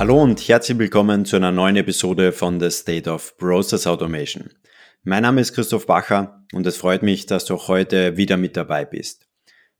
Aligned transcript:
Hallo 0.00 0.22
und 0.22 0.40
herzlich 0.48 0.78
willkommen 0.78 1.26
zu 1.26 1.36
einer 1.36 1.52
neuen 1.52 1.76
Episode 1.76 2.32
von 2.32 2.58
The 2.58 2.70
State 2.70 3.10
of 3.10 3.36
Process 3.36 3.86
Automation. 3.86 4.48
Mein 5.02 5.24
Name 5.24 5.42
ist 5.42 5.52
Christoph 5.52 5.84
Bacher 5.84 6.42
und 6.54 6.66
es 6.66 6.78
freut 6.78 7.02
mich, 7.02 7.26
dass 7.26 7.44
du 7.44 7.58
heute 7.68 8.16
wieder 8.16 8.38
mit 8.38 8.56
dabei 8.56 8.86
bist. 8.86 9.28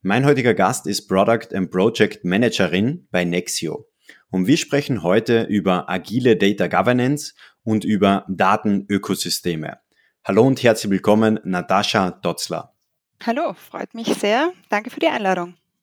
Mein 0.03 0.23
heutiger 0.23 0.53
Gast 0.53 0.85
ist 0.85 1.07
Product 1.07 1.55
and 1.55 1.71
Project 1.71 2.23
Managerin 2.23 3.07
bei 3.09 3.25
Nexio. 3.25 3.89
Und 4.29 4.45
wir 4.45 4.57
sprechen 4.57 5.01
heute 5.01 5.41
über 5.49 5.89
agile 5.89 6.37
Data 6.37 6.67
Governance 6.67 7.33
und 7.63 7.83
über 7.83 8.23
Datenökosysteme. 8.29 9.79
Hallo 10.23 10.43
und 10.43 10.61
herzlich 10.61 10.91
willkommen, 10.91 11.39
Natascha 11.45 12.11
Dotzler. 12.11 12.75
Hallo, 13.25 13.55
freut 13.55 13.95
mich 13.95 14.13
sehr. 14.13 14.53
Danke 14.69 14.91
für 14.91 14.99
die 14.99 15.07
Einladung. 15.07 15.55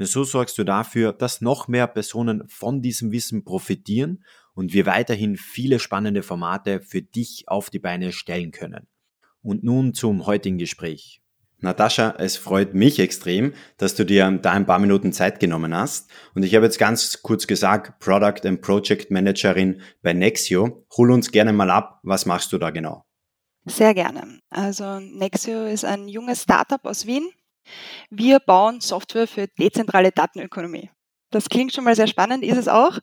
Denn 0.00 0.06
so 0.06 0.24
sorgst 0.24 0.56
du 0.56 0.64
dafür, 0.64 1.12
dass 1.12 1.42
noch 1.42 1.68
mehr 1.68 1.86
Personen 1.86 2.48
von 2.48 2.80
diesem 2.80 3.12
Wissen 3.12 3.44
profitieren 3.44 4.24
und 4.54 4.72
wir 4.72 4.86
weiterhin 4.86 5.36
viele 5.36 5.78
spannende 5.78 6.22
Formate 6.22 6.80
für 6.80 7.02
dich 7.02 7.44
auf 7.48 7.68
die 7.68 7.80
Beine 7.80 8.10
stellen 8.12 8.50
können. 8.50 8.88
Und 9.42 9.62
nun 9.62 9.92
zum 9.92 10.24
heutigen 10.24 10.56
Gespräch. 10.56 11.20
Natascha, 11.58 12.14
es 12.16 12.38
freut 12.38 12.72
mich 12.72 12.98
extrem, 12.98 13.52
dass 13.76 13.94
du 13.94 14.06
dir 14.06 14.30
da 14.40 14.52
ein 14.52 14.64
paar 14.64 14.78
Minuten 14.78 15.12
Zeit 15.12 15.38
genommen 15.38 15.74
hast. 15.74 16.10
Und 16.34 16.44
ich 16.44 16.54
habe 16.54 16.64
jetzt 16.64 16.78
ganz 16.78 17.20
kurz 17.20 17.46
gesagt, 17.46 18.00
Product 18.00 18.46
and 18.46 18.62
Project 18.62 19.10
Managerin 19.10 19.82
bei 20.00 20.14
Nexio. 20.14 20.86
Hol 20.96 21.10
uns 21.10 21.30
gerne 21.30 21.52
mal 21.52 21.70
ab, 21.70 22.00
was 22.04 22.24
machst 22.24 22.54
du 22.54 22.58
da 22.58 22.70
genau? 22.70 23.04
Sehr 23.66 23.92
gerne. 23.92 24.40
Also 24.48 24.98
Nexio 25.00 25.66
ist 25.66 25.84
ein 25.84 26.08
junges 26.08 26.44
Startup 26.44 26.82
aus 26.86 27.04
Wien, 27.04 27.28
wir 28.10 28.40
bauen 28.40 28.80
Software 28.80 29.26
für 29.26 29.46
dezentrale 29.46 30.12
Datenökonomie. 30.12 30.90
Das 31.30 31.48
klingt 31.48 31.72
schon 31.72 31.84
mal 31.84 31.94
sehr 31.94 32.08
spannend, 32.08 32.42
ist 32.42 32.56
es 32.56 32.68
auch. 32.68 32.98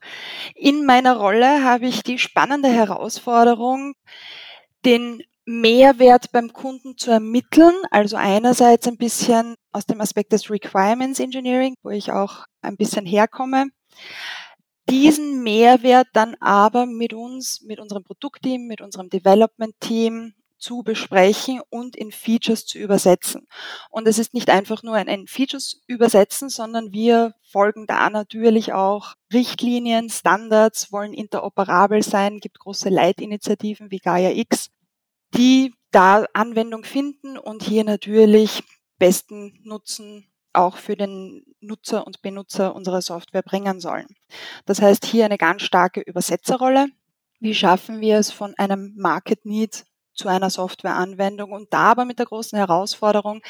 In 0.54 0.84
meiner 0.84 1.16
Rolle 1.16 1.64
habe 1.64 1.86
ich 1.86 2.02
die 2.02 2.18
spannende 2.18 2.68
Herausforderung, 2.68 3.94
den 4.84 5.22
Mehrwert 5.46 6.30
beim 6.30 6.52
Kunden 6.52 6.98
zu 6.98 7.10
ermitteln. 7.10 7.74
Also 7.90 8.16
einerseits 8.16 8.86
ein 8.86 8.98
bisschen 8.98 9.54
aus 9.72 9.86
dem 9.86 10.00
Aspekt 10.02 10.32
des 10.32 10.50
Requirements 10.50 11.20
Engineering, 11.20 11.74
wo 11.82 11.88
ich 11.88 12.12
auch 12.12 12.44
ein 12.60 12.76
bisschen 12.76 13.06
herkomme. 13.06 13.68
Diesen 14.90 15.42
Mehrwert 15.42 16.08
dann 16.12 16.34
aber 16.40 16.84
mit 16.84 17.14
uns, 17.14 17.62
mit 17.62 17.80
unserem 17.80 18.04
Produktteam, 18.04 18.66
mit 18.66 18.82
unserem 18.82 19.08
Development 19.08 19.74
Team 19.80 20.34
zu 20.58 20.82
besprechen 20.82 21.60
und 21.70 21.96
in 21.96 22.12
Features 22.12 22.66
zu 22.66 22.78
übersetzen. 22.78 23.46
Und 23.90 24.06
es 24.08 24.18
ist 24.18 24.34
nicht 24.34 24.50
einfach 24.50 24.82
nur 24.82 24.94
ein, 24.94 25.08
ein 25.08 25.26
Features 25.26 25.82
übersetzen, 25.86 26.48
sondern 26.48 26.92
wir 26.92 27.34
folgen 27.42 27.86
da 27.86 28.10
natürlich 28.10 28.72
auch 28.72 29.14
Richtlinien, 29.32 30.10
Standards, 30.10 30.92
wollen 30.92 31.14
interoperabel 31.14 32.02
sein, 32.02 32.38
gibt 32.38 32.58
große 32.58 32.88
Leitinitiativen 32.88 33.90
wie 33.90 33.98
Gaia 33.98 34.30
X, 34.30 34.70
die 35.34 35.74
da 35.90 36.26
Anwendung 36.34 36.84
finden 36.84 37.38
und 37.38 37.62
hier 37.62 37.84
natürlich 37.84 38.62
besten 38.98 39.60
Nutzen 39.64 40.26
auch 40.52 40.76
für 40.76 40.96
den 40.96 41.44
Nutzer 41.60 42.06
und 42.06 42.20
Benutzer 42.22 42.74
unserer 42.74 43.02
Software 43.02 43.42
bringen 43.42 43.80
sollen. 43.80 44.08
Das 44.66 44.82
heißt 44.82 45.04
hier 45.04 45.24
eine 45.24 45.38
ganz 45.38 45.62
starke 45.62 46.00
Übersetzerrolle. 46.00 46.88
Wie 47.40 47.54
schaffen 47.54 48.00
wir 48.00 48.18
es 48.18 48.30
von 48.30 48.54
einem 48.58 48.94
Market 48.96 49.44
Need 49.44 49.84
zu 50.18 50.28
einer 50.28 50.50
Softwareanwendung 50.50 51.52
und 51.52 51.72
da 51.72 51.92
aber 51.92 52.04
mit 52.04 52.18
der 52.18 52.26
großen 52.26 52.58
Herausforderung, 52.58 53.40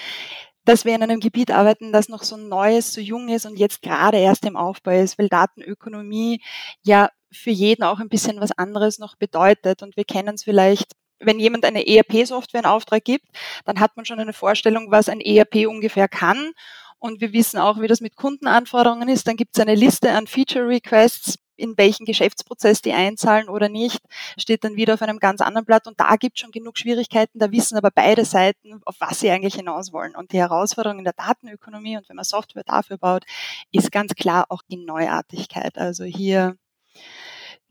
dass 0.64 0.84
wir 0.84 0.94
in 0.94 1.02
einem 1.02 1.20
Gebiet 1.20 1.50
arbeiten, 1.50 1.92
das 1.92 2.08
noch 2.10 2.22
so 2.22 2.36
neues, 2.36 2.92
so 2.92 3.00
jung 3.00 3.28
ist 3.28 3.46
und 3.46 3.58
jetzt 3.58 3.80
gerade 3.80 4.18
erst 4.18 4.44
im 4.44 4.56
Aufbau 4.56 4.90
ist, 4.90 5.18
weil 5.18 5.28
Datenökonomie 5.28 6.42
ja 6.82 7.08
für 7.32 7.50
jeden 7.50 7.84
auch 7.84 8.00
ein 8.00 8.10
bisschen 8.10 8.40
was 8.40 8.52
anderes 8.52 8.98
noch 8.98 9.16
bedeutet. 9.16 9.82
Und 9.82 9.96
wir 9.96 10.04
kennen 10.04 10.34
es 10.34 10.44
vielleicht, 10.44 10.92
wenn 11.20 11.40
jemand 11.40 11.64
eine 11.64 11.86
ERP-Software 11.86 12.60
in 12.60 12.66
Auftrag 12.66 13.04
gibt, 13.04 13.26
dann 13.64 13.80
hat 13.80 13.96
man 13.96 14.04
schon 14.04 14.20
eine 14.20 14.32
Vorstellung, 14.32 14.90
was 14.90 15.08
ein 15.08 15.20
ERP 15.20 15.66
ungefähr 15.66 16.08
kann. 16.08 16.52
Und 16.98 17.20
wir 17.20 17.32
wissen 17.32 17.58
auch, 17.58 17.80
wie 17.80 17.86
das 17.86 18.00
mit 18.00 18.16
Kundenanforderungen 18.16 19.08
ist. 19.08 19.26
Dann 19.26 19.36
gibt 19.36 19.56
es 19.56 19.62
eine 19.62 19.74
Liste 19.74 20.10
an 20.10 20.26
Feature 20.26 20.66
Requests, 20.66 21.36
in 21.58 21.76
welchen 21.76 22.06
Geschäftsprozess 22.06 22.82
die 22.82 22.92
einzahlen 22.92 23.48
oder 23.48 23.68
nicht, 23.68 24.00
steht 24.38 24.64
dann 24.64 24.76
wieder 24.76 24.94
auf 24.94 25.02
einem 25.02 25.18
ganz 25.18 25.40
anderen 25.40 25.64
Blatt. 25.64 25.86
Und 25.86 26.00
da 26.00 26.16
gibt 26.16 26.36
es 26.36 26.40
schon 26.40 26.50
genug 26.50 26.78
Schwierigkeiten. 26.78 27.38
Da 27.38 27.50
wissen 27.50 27.76
aber 27.76 27.90
beide 27.90 28.24
Seiten, 28.24 28.80
auf 28.84 28.96
was 28.98 29.20
sie 29.20 29.30
eigentlich 29.30 29.54
hinaus 29.54 29.92
wollen. 29.92 30.14
Und 30.14 30.32
die 30.32 30.38
Herausforderung 30.38 30.98
in 30.98 31.04
der 31.04 31.14
Datenökonomie 31.14 31.96
und 31.96 32.08
wenn 32.08 32.16
man 32.16 32.24
Software 32.24 32.64
dafür 32.64 32.98
baut, 32.98 33.24
ist 33.72 33.92
ganz 33.92 34.14
klar 34.14 34.46
auch 34.48 34.62
die 34.70 34.76
Neuartigkeit. 34.76 35.76
Also 35.76 36.04
hier 36.04 36.56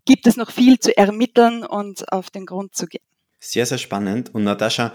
gibt 0.06 0.28
es 0.28 0.38
noch 0.38 0.52
viel 0.52 0.80
zu 0.80 0.96
ermitteln 0.98 1.66
und 1.66 2.12
auf 2.12 2.30
den 2.30 2.46
Grund 2.46 2.76
zu 2.76 2.88
gehen. 2.88 3.04
Sehr, 3.40 3.66
sehr 3.66 3.78
spannend. 3.78 4.34
Und 4.34 4.44
Natascha, 4.44 4.94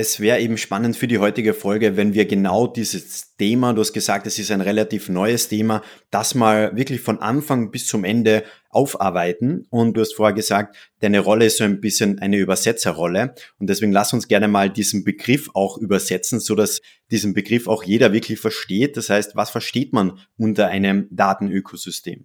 es 0.00 0.18
wäre 0.18 0.40
eben 0.40 0.56
spannend 0.56 0.96
für 0.96 1.06
die 1.06 1.18
heutige 1.18 1.52
Folge, 1.52 1.96
wenn 1.96 2.14
wir 2.14 2.24
genau 2.24 2.66
dieses 2.66 3.36
Thema, 3.36 3.74
du 3.74 3.82
hast 3.82 3.92
gesagt, 3.92 4.26
es 4.26 4.38
ist 4.38 4.50
ein 4.50 4.62
relativ 4.62 5.10
neues 5.10 5.48
Thema, 5.48 5.82
das 6.10 6.34
mal 6.34 6.74
wirklich 6.74 7.02
von 7.02 7.20
Anfang 7.20 7.70
bis 7.70 7.86
zum 7.86 8.04
Ende 8.04 8.42
aufarbeiten. 8.70 9.66
Und 9.68 9.94
du 9.94 10.00
hast 10.00 10.14
vorher 10.14 10.34
gesagt, 10.34 10.76
deine 11.00 11.20
Rolle 11.20 11.44
ist 11.44 11.58
so 11.58 11.64
ein 11.64 11.80
bisschen 11.80 12.18
eine 12.18 12.38
Übersetzerrolle. 12.38 13.34
Und 13.58 13.68
deswegen 13.68 13.92
lass 13.92 14.14
uns 14.14 14.26
gerne 14.26 14.48
mal 14.48 14.70
diesen 14.70 15.04
Begriff 15.04 15.50
auch 15.52 15.76
übersetzen, 15.76 16.40
so 16.40 16.54
dass 16.54 16.80
diesen 17.10 17.34
Begriff 17.34 17.68
auch 17.68 17.82
jeder 17.82 18.12
wirklich 18.14 18.40
versteht. 18.40 18.96
Das 18.96 19.10
heißt, 19.10 19.36
was 19.36 19.50
versteht 19.50 19.92
man 19.92 20.18
unter 20.38 20.68
einem 20.68 21.08
Datenökosystem? 21.10 22.24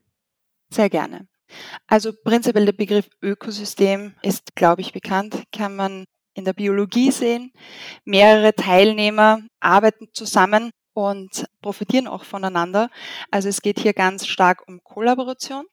Sehr 0.72 0.90
gerne. 0.90 1.28
Also 1.88 2.14
prinzipiell 2.14 2.66
der 2.66 2.74
Begriff 2.74 3.10
Ökosystem 3.22 4.14
ist, 4.22 4.56
glaube 4.56 4.82
ich, 4.82 4.94
bekannt, 4.94 5.44
kann 5.52 5.76
man 5.76 6.06
in 6.36 6.46
der 6.46 6.54
Biologie 6.54 7.12
sehen. 7.12 7.52
Mehrere 8.04 8.54
Teilnehmer 8.54 9.40
arbeiten 9.60 10.10
zusammen 10.14 10.72
und 10.94 11.46
profitieren 11.62 12.08
auch 12.08 12.24
voneinander. 12.24 12.90
Also 13.32 13.50
es 13.50 13.62
geht 13.62 13.80
hier 13.80 13.94
ganz 13.94 14.28
stark 14.28 14.68
um 14.68 14.84
Kollaboration. 14.84 15.66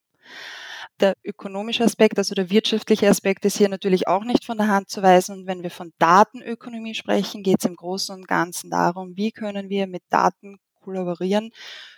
Der 1.01 1.15
ökonomische 1.25 1.85
Aspekt, 1.85 2.19
also 2.19 2.35
der 2.35 2.51
wirtschaftliche 2.51 3.09
Aspekt 3.09 3.45
ist 3.45 3.59
hier 3.59 3.69
natürlich 3.69 4.07
auch 4.07 4.25
nicht 4.25 4.45
von 4.45 4.57
der 4.57 4.69
Hand 4.69 4.89
zu 4.89 5.03
weisen. 5.03 5.41
Und 5.41 5.47
wenn 5.47 5.63
wir 5.63 5.71
von 5.71 5.93
Datenökonomie 5.99 6.95
sprechen, 6.95 7.43
geht 7.43 7.59
es 7.59 7.65
im 7.65 7.77
Großen 7.77 8.15
und 8.15 8.29
Ganzen 8.29 8.71
darum, 8.71 9.17
wie 9.17 9.33
können 9.33 9.69
wir 9.69 9.87
mit 9.87 10.03
Daten 10.11 10.59
kollaborieren 10.81 11.51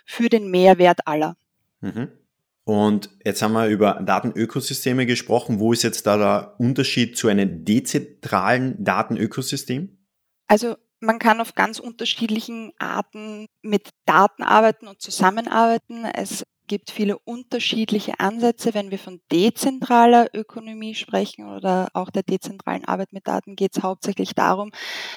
für 0.05 0.29
den 0.29 0.49
Mehrwert 0.49 1.07
aller. 1.07 1.35
Mhm. 1.81 2.09
Und 2.65 3.11
jetzt 3.23 3.43
haben 3.43 3.53
wir 3.53 3.67
über 3.67 4.01
Datenökosysteme 4.03 5.05
gesprochen. 5.05 5.59
Wo 5.59 5.71
ist 5.71 5.83
jetzt 5.83 6.07
da 6.07 6.17
der 6.17 6.55
Unterschied 6.59 7.15
zu 7.15 7.27
einem 7.27 7.63
dezentralen 7.63 8.83
Datenökosystem? 8.83 9.97
Also 10.47 10.75
man 10.99 11.19
kann 11.19 11.41
auf 11.41 11.53
ganz 11.53 11.79
unterschiedlichen 11.79 12.73
Arten 12.79 13.47
mit 13.61 13.89
Daten 14.05 14.41
arbeiten 14.41 14.87
und 14.87 14.99
zusammenarbeiten. 14.99 16.05
Es 16.05 16.43
gibt 16.65 16.89
viele 16.89 17.19
unterschiedliche 17.19 18.19
Ansätze. 18.19 18.73
Wenn 18.73 18.89
wir 18.89 18.97
von 18.97 19.21
dezentraler 19.31 20.29
Ökonomie 20.33 20.95
sprechen 20.95 21.47
oder 21.47 21.89
auch 21.93 22.09
der 22.09 22.23
dezentralen 22.23 22.85
Arbeit 22.85 23.13
mit 23.13 23.27
Daten, 23.27 23.55
geht 23.55 23.77
es 23.77 23.83
hauptsächlich 23.83 24.33
darum, 24.33 24.71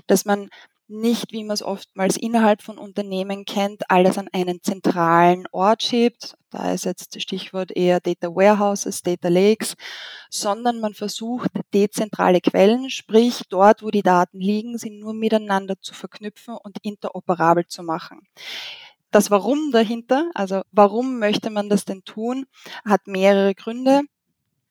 dass 0.06 0.26
man 0.26 0.50
nicht, 0.88 1.32
wie 1.32 1.44
man 1.44 1.54
es 1.54 1.62
oftmals 1.62 2.16
innerhalb 2.16 2.62
von 2.62 2.78
Unternehmen 2.78 3.44
kennt, 3.44 3.90
alles 3.90 4.18
an 4.18 4.28
einen 4.32 4.62
zentralen 4.62 5.46
Ort 5.52 5.82
schiebt. 5.82 6.36
Da 6.50 6.72
ist 6.72 6.86
jetzt 6.86 7.14
das 7.14 7.22
Stichwort 7.22 7.70
eher 7.76 8.00
Data 8.00 8.28
Warehouses, 8.28 9.02
Data 9.02 9.28
Lakes, 9.28 9.74
sondern 10.30 10.80
man 10.80 10.94
versucht, 10.94 11.50
dezentrale 11.74 12.40
Quellen, 12.40 12.88
sprich 12.90 13.42
dort, 13.50 13.82
wo 13.82 13.90
die 13.90 14.02
Daten 14.02 14.40
liegen, 14.40 14.78
sie 14.78 14.90
nur 14.90 15.14
miteinander 15.14 15.74
zu 15.80 15.94
verknüpfen 15.94 16.56
und 16.62 16.78
interoperabel 16.82 17.66
zu 17.66 17.82
machen. 17.82 18.22
Das 19.10 19.30
Warum 19.30 19.70
dahinter, 19.72 20.30
also 20.34 20.62
warum 20.72 21.18
möchte 21.18 21.50
man 21.50 21.68
das 21.68 21.84
denn 21.84 22.04
tun, 22.04 22.46
hat 22.84 23.06
mehrere 23.06 23.54
Gründe. 23.54 24.02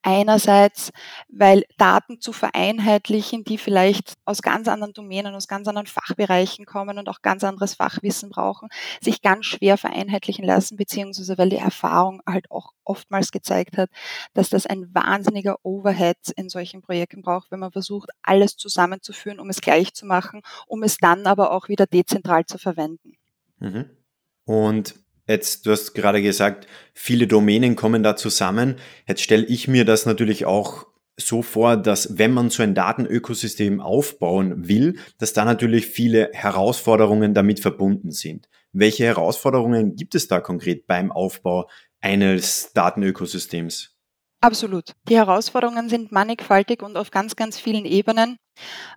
Einerseits, 0.02 0.90
weil 1.28 1.64
Daten 1.76 2.20
zu 2.20 2.32
vereinheitlichen, 2.32 3.44
die 3.44 3.58
vielleicht 3.58 4.14
aus 4.24 4.42
ganz 4.42 4.68
anderen 4.68 4.92
Domänen, 4.92 5.34
aus 5.34 5.48
ganz 5.48 5.66
anderen 5.66 5.88
Fachbereichen 5.88 6.66
kommen 6.66 6.98
und 6.98 7.08
auch 7.08 7.20
ganz 7.20 7.42
anderes 7.42 7.74
Fachwissen 7.74 8.30
brauchen, 8.30 8.68
sich 9.00 9.22
ganz 9.22 9.46
schwer 9.46 9.76
vereinheitlichen 9.76 10.44
lassen, 10.44 10.76
beziehungsweise 10.76 11.36
weil 11.36 11.50
die 11.50 11.56
Erfahrung 11.56 12.22
halt 12.26 12.50
auch 12.50 12.72
oftmals 12.84 13.32
gezeigt 13.32 13.76
hat, 13.76 13.90
dass 14.34 14.48
das 14.50 14.66
ein 14.66 14.94
wahnsinniger 14.94 15.56
Overhead 15.62 16.16
in 16.36 16.48
solchen 16.48 16.80
Projekten 16.80 17.22
braucht, 17.22 17.50
wenn 17.50 17.60
man 17.60 17.72
versucht, 17.72 18.10
alles 18.22 18.56
zusammenzuführen, 18.56 19.40
um 19.40 19.50
es 19.50 19.60
gleich 19.60 19.94
zu 19.94 20.06
machen, 20.06 20.42
um 20.66 20.82
es 20.82 20.98
dann 20.98 21.26
aber 21.26 21.50
auch 21.52 21.68
wieder 21.68 21.86
dezentral 21.86 22.46
zu 22.46 22.58
verwenden. 22.58 23.16
Mhm. 23.58 23.90
Und 24.44 24.94
Jetzt, 25.28 25.66
du 25.66 25.72
hast 25.72 25.92
gerade 25.94 26.22
gesagt, 26.22 26.66
viele 26.94 27.26
Domänen 27.26 27.76
kommen 27.76 28.02
da 28.02 28.16
zusammen. 28.16 28.76
Jetzt 29.06 29.22
stelle 29.22 29.44
ich 29.44 29.68
mir 29.68 29.84
das 29.84 30.06
natürlich 30.06 30.46
auch 30.46 30.86
so 31.18 31.42
vor, 31.42 31.76
dass 31.76 32.16
wenn 32.16 32.32
man 32.32 32.48
so 32.48 32.62
ein 32.62 32.74
Datenökosystem 32.74 33.80
aufbauen 33.80 34.68
will, 34.68 34.98
dass 35.18 35.34
da 35.34 35.44
natürlich 35.44 35.86
viele 35.86 36.30
Herausforderungen 36.32 37.34
damit 37.34 37.60
verbunden 37.60 38.10
sind. 38.10 38.48
Welche 38.72 39.04
Herausforderungen 39.04 39.96
gibt 39.96 40.14
es 40.14 40.28
da 40.28 40.40
konkret 40.40 40.86
beim 40.86 41.12
Aufbau 41.12 41.68
eines 42.00 42.72
Datenökosystems? 42.72 43.98
Absolut. 44.40 44.92
Die 45.08 45.16
Herausforderungen 45.16 45.88
sind 45.88 46.12
mannigfaltig 46.12 46.82
und 46.82 46.96
auf 46.96 47.10
ganz, 47.10 47.34
ganz 47.34 47.58
vielen 47.58 47.84
Ebenen. 47.84 48.38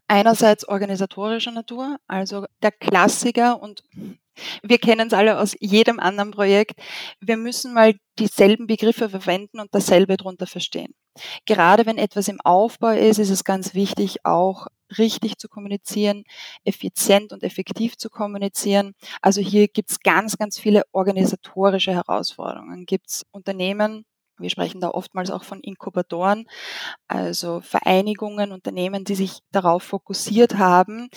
Einerseits 0.07 0.67
organisatorischer 0.67 1.51
Natur, 1.51 1.97
also 2.07 2.45
der 2.61 2.71
Klassiker 2.71 3.61
und 3.61 3.83
wir 4.63 4.77
kennen 4.77 5.07
es 5.07 5.13
alle 5.13 5.39
aus 5.39 5.55
jedem 5.59 5.99
anderen 5.99 6.31
Projekt. 6.31 6.79
Wir 7.19 7.37
müssen 7.37 7.73
mal 7.73 7.95
dieselben 8.19 8.67
Begriffe 8.67 9.09
verwenden 9.09 9.59
und 9.59 9.73
dasselbe 9.73 10.17
drunter 10.17 10.47
verstehen. 10.47 10.93
Gerade 11.45 11.85
wenn 11.85 11.97
etwas 11.97 12.27
im 12.27 12.39
Aufbau 12.41 12.89
ist, 12.89 13.19
ist 13.19 13.29
es 13.29 13.43
ganz 13.43 13.73
wichtig, 13.73 14.25
auch 14.25 14.67
richtig 14.97 15.37
zu 15.37 15.49
kommunizieren, 15.49 16.23
effizient 16.63 17.33
und 17.33 17.43
effektiv 17.43 17.97
zu 17.97 18.09
kommunizieren. 18.09 18.93
Also 19.21 19.41
hier 19.41 19.67
gibt 19.67 19.91
es 19.91 19.99
ganz, 19.99 20.37
ganz 20.37 20.59
viele 20.59 20.83
organisatorische 20.91 21.93
Herausforderungen. 21.93 22.85
Gibt 22.85 23.09
es 23.09 23.23
Unternehmen, 23.31 24.05
wir 24.41 24.49
sprechen 24.49 24.81
da 24.81 24.89
oftmals 24.89 25.29
auch 25.29 25.43
von 25.43 25.59
Inkubatoren, 25.61 26.45
also 27.07 27.61
Vereinigungen, 27.61 28.51
Unternehmen, 28.51 29.03
die 29.03 29.15
sich 29.15 29.39
darauf 29.51 29.83
fokussiert 29.83 30.57
haben, 30.57 31.09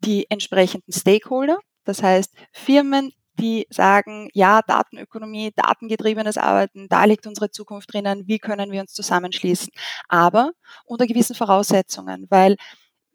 die 0.00 0.30
entsprechenden 0.30 0.92
Stakeholder, 0.92 1.58
das 1.88 2.02
heißt, 2.02 2.32
Firmen, 2.52 3.12
die 3.40 3.66
sagen, 3.70 4.28
ja, 4.34 4.60
Datenökonomie, 4.62 5.52
datengetriebenes 5.54 6.36
Arbeiten, 6.36 6.88
da 6.88 7.04
liegt 7.04 7.26
unsere 7.26 7.50
Zukunft 7.50 7.92
drinnen, 7.92 8.26
wie 8.26 8.38
können 8.38 8.72
wir 8.72 8.80
uns 8.80 8.92
zusammenschließen? 8.92 9.72
Aber 10.08 10.52
unter 10.84 11.06
gewissen 11.06 11.34
Voraussetzungen, 11.34 12.26
weil 12.30 12.56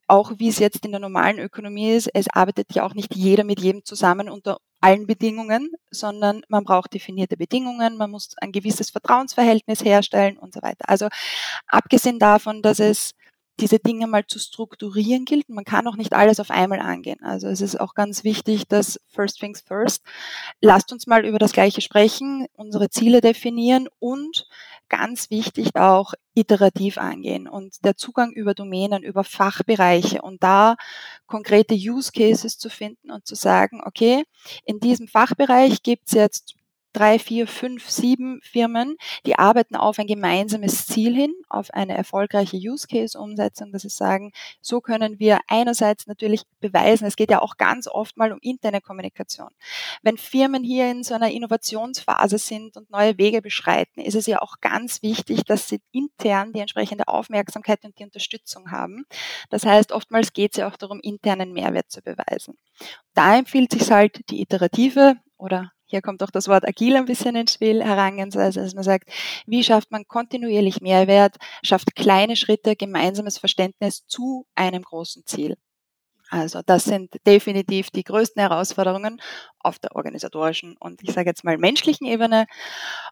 auch 0.08 0.34
wie 0.38 0.50
es 0.50 0.60
jetzt 0.60 0.86
in 0.86 0.92
der 0.92 1.00
normalen 1.00 1.40
Ökonomie 1.40 1.92
ist, 1.92 2.10
es 2.14 2.28
arbeitet 2.30 2.74
ja 2.74 2.84
auch 2.84 2.94
nicht 2.94 3.16
jeder 3.16 3.44
mit 3.44 3.60
jedem 3.60 3.86
zusammen 3.86 4.30
unter 4.30 4.58
allen 4.82 5.08
Bedingungen, 5.08 5.72
sondern 5.92 6.42
man 6.50 6.64
braucht 6.64 6.94
definierte 6.94 7.38
Bedingungen, 7.38 7.98
man 7.98 8.12
muss 8.12 8.36
ein 8.42 8.52
gewisses 8.52 8.90
Vertrauensverhältnis 8.90 9.84
herstellen 9.84 10.38
und 10.38 10.54
so 10.54 10.62
weiter. 10.62 10.90
Also 10.90 11.08
abgesehen 11.68 12.20
davon, 12.20 12.62
dass 12.62 12.80
es 12.80 13.14
diese 13.60 13.80
Dinge 13.80 14.08
mal 14.08 14.26
zu 14.26 14.40
strukturieren 14.40 15.26
gilt. 15.26 15.50
Man 15.50 15.64
kann 15.66 15.88
auch 15.88 15.96
nicht 15.96 16.14
alles 16.14 16.40
auf 16.40 16.50
einmal 16.50 16.80
angehen. 16.80 17.22
Also 17.24 17.48
es 17.48 17.62
ist 17.62 17.80
auch 17.80 17.94
ganz 17.94 18.24
wichtig, 18.24 18.68
dass 18.68 19.00
First 19.08 19.40
Things 19.40 19.62
First. 19.62 20.04
Lasst 20.62 20.92
uns 20.92 21.08
mal 21.08 21.26
über 21.26 21.40
das 21.40 21.54
Gleiche 21.54 21.82
sprechen, 21.82 22.48
unsere 22.54 22.90
Ziele 22.90 23.22
definieren 23.22 23.88
und 24.00 24.48
ganz 24.90 25.30
wichtig 25.30 25.76
auch 25.76 26.14
iterativ 26.36 26.98
angehen 26.98 27.48
und 27.48 27.84
der 27.86 27.96
Zugang 27.96 28.32
über 28.32 28.54
Domänen, 28.54 29.04
über 29.04 29.24
Fachbereiche 29.24 30.22
und 30.22 30.44
da 30.44 30.76
konkrete 31.28 31.76
Use 31.76 32.12
Cases 32.12 32.58
zu 32.58 32.70
finden 32.70 33.12
und 33.12 33.26
zu 33.26 33.36
sagen, 33.36 33.82
okay, 33.86 34.24
in 34.66 34.80
diesem 34.80 35.08
Fachbereich 35.08 35.84
gibt 35.84 36.08
es 36.08 36.14
jetzt 36.14 36.56
drei, 36.94 37.20
vier, 37.20 37.48
fünf, 37.48 37.90
sieben 37.90 38.40
Firmen, 38.44 38.96
die 39.26 39.38
arbeiten 39.38 39.76
auf 39.76 40.00
ein 40.00 40.08
gemeinsames 40.08 40.86
Ziel 40.86 41.14
hin, 41.16 41.34
auf 41.50 41.72
eine 41.72 41.98
erfolgreiche 41.98 42.58
Use-Case-Umsetzung, 42.58 43.72
dass 43.72 43.82
sie 43.82 43.90
sagen, 43.90 44.32
so 44.62 44.80
können 44.80 45.20
wir 45.20 45.40
einerseits 45.48 46.08
natürlich 46.08 46.44
beweisen, 46.62 47.06
es 47.06 47.16
geht 47.16 47.32
ja 47.32 47.42
auch 47.42 47.58
ganz 47.58 47.88
oft 47.88 48.16
mal 48.18 48.32
um 48.32 48.40
interne 48.42 48.80
Kommunikation. 48.80 49.50
Wenn 50.02 50.18
Firmen 50.18 50.64
hier 50.64 50.90
in 50.90 51.04
so 51.04 51.16
einer 51.16 51.32
Innovationsphase 51.32 52.38
sind 52.38 52.78
und 52.78 52.90
neue 52.92 53.18
Wege 53.18 53.42
beschreiten, 53.42 54.00
ist 54.00 54.16
es 54.16 54.28
ja 54.28 54.42
auch 54.42 54.62
ganz 54.62 55.02
wichtig, 55.02 55.44
dass 55.46 55.68
sie 55.68 55.82
intern 55.92 56.54
die 56.54 56.60
entsprechende 56.60 57.08
Aufmerksamkeit 57.08 57.84
und 57.84 57.98
die 58.00 58.04
Unterstützung 58.04 58.72
haben. 58.72 59.06
Das 59.50 59.66
heißt, 59.66 59.92
oftmals 59.92 60.34
geht 60.34 60.54
es 60.54 60.58
ja 60.58 60.68
auch 60.68 60.78
darum, 60.78 61.00
internen 61.02 61.54
Mehrwert 61.54 61.92
zu 61.92 62.02
beweisen. 62.02 62.58
Da 63.14 63.38
empfiehlt 63.38 63.72
sich 63.72 63.92
halt 63.92 64.30
die 64.30 64.42
iterative 64.42 65.16
oder 65.38 65.73
hier 65.86 66.02
kommt 66.02 66.24
auch 66.24 66.32
das 66.32 66.48
Wort 66.48 66.68
agil 66.68 66.96
ein 66.96 67.06
bisschen 67.06 67.36
ins 67.36 67.54
Spiel, 67.54 67.84
Herangehensweise, 67.84 68.62
dass 68.62 68.74
man 68.74 68.84
sagt, 68.84 69.10
wie 69.46 69.64
schafft 69.64 69.92
man 69.92 70.08
kontinuierlich 70.08 70.82
Mehrwert, 70.82 71.38
schafft 71.64 71.96
kleine 71.96 72.36
Schritte, 72.36 72.76
gemeinsames 72.76 73.38
Verständnis 73.38 74.06
zu 74.08 74.46
einem 74.56 74.84
großen 74.84 75.26
Ziel. 75.26 75.56
Also 76.34 76.62
das 76.66 76.86
sind 76.86 77.14
definitiv 77.28 77.92
die 77.92 78.04
größten 78.04 78.42
Herausforderungen 78.42 79.22
auf 79.60 79.78
der 79.78 79.96
organisatorischen 79.96 80.76
und 80.80 81.04
ich 81.04 81.14
sage 81.14 81.30
jetzt 81.30 81.44
mal 81.44 81.60
menschlichen 81.60 82.08
Ebene. 82.08 82.48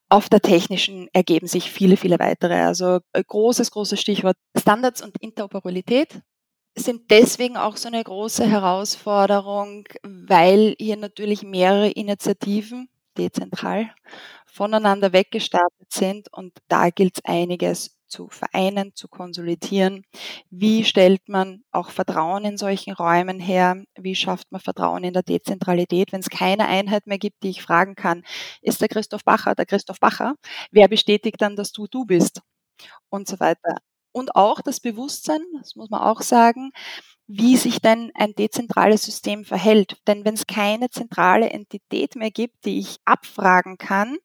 Auf 0.10 0.28
der 0.28 0.40
technischen 0.42 1.08
ergeben 1.14 1.46
sich 1.46 1.70
viele, 1.70 1.98
viele 1.98 2.18
weitere. 2.18 2.56
Also 2.56 3.00
äh, 3.14 3.24
großes, 3.24 3.70
großes 3.70 4.02
Stichwort 4.02 4.38
Standards 4.58 5.04
und 5.04 5.16
Interoperabilität 5.22 6.22
sind 6.76 7.12
deswegen 7.12 7.58
auch 7.58 7.78
so 7.78 7.88
eine 7.88 8.04
große 8.04 8.46
Herausforderung, 8.46 9.86
weil 10.04 10.76
hier 10.80 10.98
natürlich 10.98 11.44
mehrere 11.44 11.90
Initiativen 11.90 12.90
dezentral 13.18 13.92
voneinander 14.46 15.14
weggestartet 15.14 15.92
sind 15.92 16.28
und 16.34 16.54
da 16.68 16.90
gilt 16.90 17.18
es 17.18 17.26
einiges 17.26 17.98
zu 18.08 18.28
vereinen, 18.30 18.94
zu 18.96 19.08
konsolidieren. 19.08 20.04
Wie 20.50 20.84
stellt 20.84 21.30
man 21.30 21.64
auch 21.72 21.90
Vertrauen 21.92 22.44
in 22.46 22.58
solchen 22.58 22.94
Räumen 22.94 23.40
her? 23.40 23.84
Wie 23.98 24.16
schafft 24.16 24.52
man 24.52 24.60
Vertrauen 24.62 25.04
in 25.06 25.14
der 25.14 25.24
Dezentralität, 25.24 26.12
wenn 26.12 26.20
es 26.22 26.30
keine 26.30 26.68
Einheit 26.68 27.08
mehr 27.08 27.18
gibt, 27.20 27.44
die 27.44 27.50
ich 27.50 27.62
fragen 27.62 27.96
kann, 27.96 28.24
ist 28.62 28.82
der 28.82 28.90
Christoph 28.90 29.24
Bacher 29.24 29.56
der 29.56 29.66
Christoph 29.66 30.00
Bacher? 30.00 30.36
Wer 30.72 30.88
bestätigt 30.90 31.42
dann, 31.42 31.56
dass 31.56 31.72
du 31.72 31.88
du 31.88 32.06
bist? 32.06 32.42
Und 33.10 33.28
so 33.28 33.40
weiter 33.40 33.78
und 34.12 34.36
auch 34.36 34.62
das 34.62 34.80
Bewusstsein, 34.80 35.42
das 35.60 35.76
muss 35.76 35.90
man 35.90 36.02
auch 36.02 36.22
sagen, 36.22 36.72
wie 37.28 37.56
sich 37.56 37.80
denn 37.80 38.12
ein 38.16 38.34
dezentrales 38.34 39.04
System 39.04 39.46
verhält. 39.46 39.98
Denn 40.08 40.26
wenn 40.26 40.34
es 40.34 40.48
keine 40.48 40.90
zentrale 40.90 41.50
Entität 41.50 42.16
mehr 42.16 42.32
gibt, 42.32 42.66
die 42.66 42.80
ich 42.80 42.98
abfragen 43.06 43.78
kann, 43.78 44.18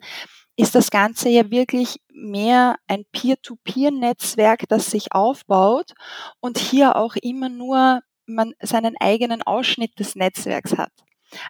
ist 0.57 0.75
das 0.75 0.91
Ganze 0.91 1.29
ja 1.29 1.51
wirklich 1.51 2.01
mehr 2.13 2.77
ein 2.87 3.05
Peer-to-Peer-Netzwerk, 3.13 4.65
das 4.69 4.91
sich 4.91 5.13
aufbaut 5.13 5.93
und 6.41 6.59
hier 6.59 6.97
auch 6.97 7.15
immer 7.17 7.49
nur 7.49 8.01
man 8.27 8.55
seinen 8.61 8.97
eigenen 8.99 9.43
Ausschnitt 9.43 9.99
des 10.01 10.17
Netzwerks 10.17 10.77
hat. 10.77 10.93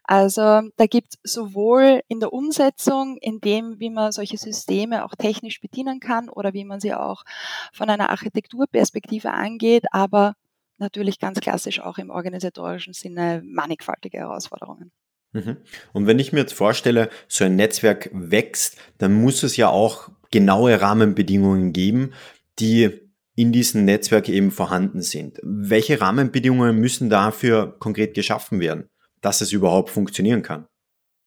Also 0.05 0.63
da 0.77 0.87
gibt 0.87 1.15
es 1.23 1.33
sowohl 1.33 2.01
in 2.09 2.21
der 2.21 2.33
Umsetzung, 2.33 3.19
in 3.21 3.41
dem, 3.41 3.79
wie 3.79 3.91
man 3.91 4.13
solche 4.13 4.39
Systeme 4.39 5.05
auch 5.05 5.15
technisch 5.15 5.61
bedienen 5.61 6.01
kann 6.01 6.29
oder 6.29 6.55
wie 6.55 6.65
man 6.65 6.81
sie 6.81 6.95
auch 6.95 7.25
von 7.73 7.91
einer 7.91 8.11
Architekturperspektive 8.11 9.31
angeht, 9.31 9.85
aber 9.93 10.35
natürlich 10.79 11.19
ganz 11.19 11.41
klassisch 11.41 11.81
auch 11.81 11.99
im 11.99 12.11
organisatorischen 12.11 12.93
Sinne 12.93 13.43
mannigfaltige 13.45 14.19
Herausforderungen. 14.19 14.93
Mhm. 15.33 15.59
Und 15.93 16.07
wenn 16.07 16.19
ich 16.19 16.33
mir 16.33 16.41
jetzt 16.41 16.55
vorstelle, 16.55 17.11
so 17.29 17.45
ein 17.45 17.57
Netzwerk 17.57 18.11
wächst, 18.13 18.79
dann 18.99 19.15
muss 19.15 19.43
es 19.43 19.57
ja 19.57 19.69
auch 19.69 20.09
genaue 20.31 20.81
Rahmenbedingungen 20.81 21.73
geben, 21.73 22.13
die 22.59 23.01
in 23.35 23.53
diesem 23.53 23.85
Netzwerk 23.85 24.29
eben 24.29 24.51
vorhanden 24.51 25.03
sind. 25.03 25.39
Welche 25.43 26.01
Rahmenbedingungen 26.01 26.77
müssen 26.77 27.11
dafür 27.11 27.77
konkret 27.79 28.15
geschaffen 28.15 28.61
werden? 28.61 28.89
Dass 29.27 29.41
es 29.41 29.51
überhaupt 29.51 29.91
funktionieren 29.91 30.43
kann? 30.43 30.69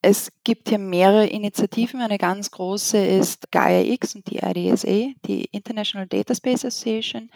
Es 0.02 0.32
gibt 0.46 0.70
hier 0.70 0.80
mehrere 0.80 1.28
Initiativen. 1.28 2.00
Eine 2.00 2.18
ganz 2.18 2.50
große 2.50 2.98
ist 2.98 3.52
Gaia 3.52 3.82
X 3.82 4.16
und 4.16 4.32
die 4.32 4.38
IDSA, 4.38 5.12
die 5.26 5.44
International 5.52 6.08
Data 6.08 6.34
Space 6.34 6.64
Association, 6.64 7.30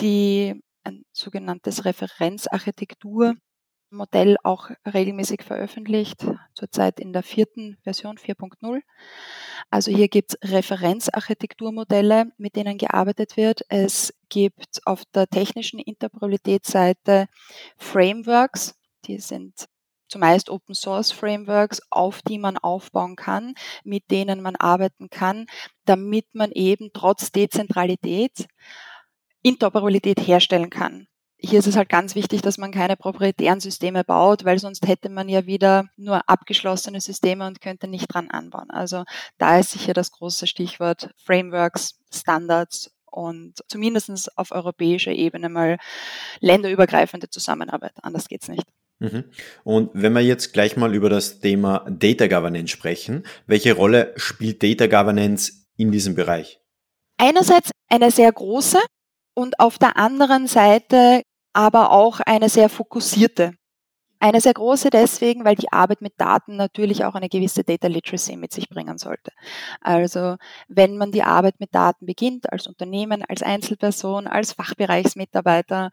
die 0.00 0.58
ein 0.84 1.04
sogenanntes 1.12 1.84
Referenzarchitekturmodell 1.84 4.38
auch 4.42 4.70
regelmäßig 4.86 5.42
veröffentlicht, 5.42 6.26
zurzeit 6.54 6.98
in 6.98 7.12
der 7.12 7.22
vierten 7.22 7.76
Version 7.82 8.16
4.0. 8.16 8.80
Also 9.68 9.90
hier 9.90 10.08
gibt 10.08 10.32
es 10.32 10.38
Referenzarchitekturmodelle, 10.50 12.32
mit 12.38 12.56
denen 12.56 12.78
gearbeitet 12.78 13.36
wird. 13.36 13.60
Es 13.68 14.14
gibt 14.30 14.80
auf 14.86 15.02
der 15.14 15.26
technischen 15.26 15.78
Interoperabilitätsseite 15.78 17.26
Frameworks, 17.76 18.77
die 19.06 19.18
sind 19.18 19.68
zumeist 20.08 20.50
Open 20.50 20.74
Source 20.74 21.12
Frameworks, 21.12 21.80
auf 21.90 22.22
die 22.22 22.38
man 22.38 22.56
aufbauen 22.56 23.16
kann, 23.16 23.54
mit 23.84 24.10
denen 24.10 24.40
man 24.40 24.56
arbeiten 24.56 25.10
kann, 25.10 25.46
damit 25.84 26.26
man 26.32 26.50
eben 26.52 26.90
trotz 26.92 27.30
Dezentralität 27.30 28.48
Interoperabilität 29.42 30.20
herstellen 30.26 30.70
kann. 30.70 31.06
Hier 31.40 31.60
ist 31.60 31.68
es 31.68 31.76
halt 31.76 31.88
ganz 31.88 32.16
wichtig, 32.16 32.42
dass 32.42 32.58
man 32.58 32.72
keine 32.72 32.96
proprietären 32.96 33.60
Systeme 33.60 34.02
baut, 34.02 34.44
weil 34.44 34.58
sonst 34.58 34.88
hätte 34.88 35.08
man 35.08 35.28
ja 35.28 35.46
wieder 35.46 35.84
nur 35.96 36.28
abgeschlossene 36.28 37.00
Systeme 37.00 37.46
und 37.46 37.60
könnte 37.60 37.86
nicht 37.86 38.12
dran 38.12 38.28
anbauen. 38.28 38.70
Also 38.70 39.04
da 39.38 39.60
ist 39.60 39.70
sicher 39.70 39.92
das 39.92 40.10
große 40.10 40.48
Stichwort 40.48 41.10
Frameworks, 41.16 42.00
Standards 42.12 42.90
und 43.06 43.54
zumindest 43.68 44.36
auf 44.36 44.50
europäischer 44.50 45.12
Ebene 45.12 45.48
mal 45.48 45.78
länderübergreifende 46.40 47.30
Zusammenarbeit. 47.30 47.92
Anders 48.02 48.26
geht's 48.26 48.48
nicht. 48.48 48.64
Mhm. 49.00 49.24
Und 49.64 49.90
wenn 49.94 50.12
wir 50.12 50.20
jetzt 50.20 50.52
gleich 50.52 50.76
mal 50.76 50.94
über 50.94 51.08
das 51.08 51.40
Thema 51.40 51.86
Data 51.88 52.26
Governance 52.26 52.72
sprechen, 52.72 53.24
welche 53.46 53.74
Rolle 53.74 54.12
spielt 54.16 54.62
Data 54.62 54.86
Governance 54.86 55.66
in 55.76 55.92
diesem 55.92 56.14
Bereich? 56.14 56.60
Einerseits 57.16 57.70
eine 57.88 58.10
sehr 58.10 58.32
große 58.32 58.78
und 59.34 59.60
auf 59.60 59.78
der 59.78 59.96
anderen 59.96 60.46
Seite 60.46 61.22
aber 61.52 61.90
auch 61.90 62.20
eine 62.20 62.48
sehr 62.48 62.68
fokussierte. 62.68 63.52
Eine 64.20 64.40
sehr 64.40 64.54
große 64.54 64.90
deswegen, 64.90 65.44
weil 65.44 65.54
die 65.54 65.72
Arbeit 65.72 66.00
mit 66.00 66.14
Daten 66.16 66.56
natürlich 66.56 67.04
auch 67.04 67.14
eine 67.14 67.28
gewisse 67.28 67.62
Data 67.62 67.86
Literacy 67.86 68.36
mit 68.36 68.52
sich 68.52 68.68
bringen 68.68 68.98
sollte. 68.98 69.30
Also 69.80 70.36
wenn 70.66 70.96
man 70.96 71.12
die 71.12 71.22
Arbeit 71.22 71.60
mit 71.60 71.72
Daten 71.72 72.04
beginnt, 72.04 72.52
als 72.52 72.66
Unternehmen, 72.66 73.24
als 73.28 73.44
Einzelperson, 73.44 74.26
als 74.26 74.54
Fachbereichsmitarbeiterin, 74.54 75.92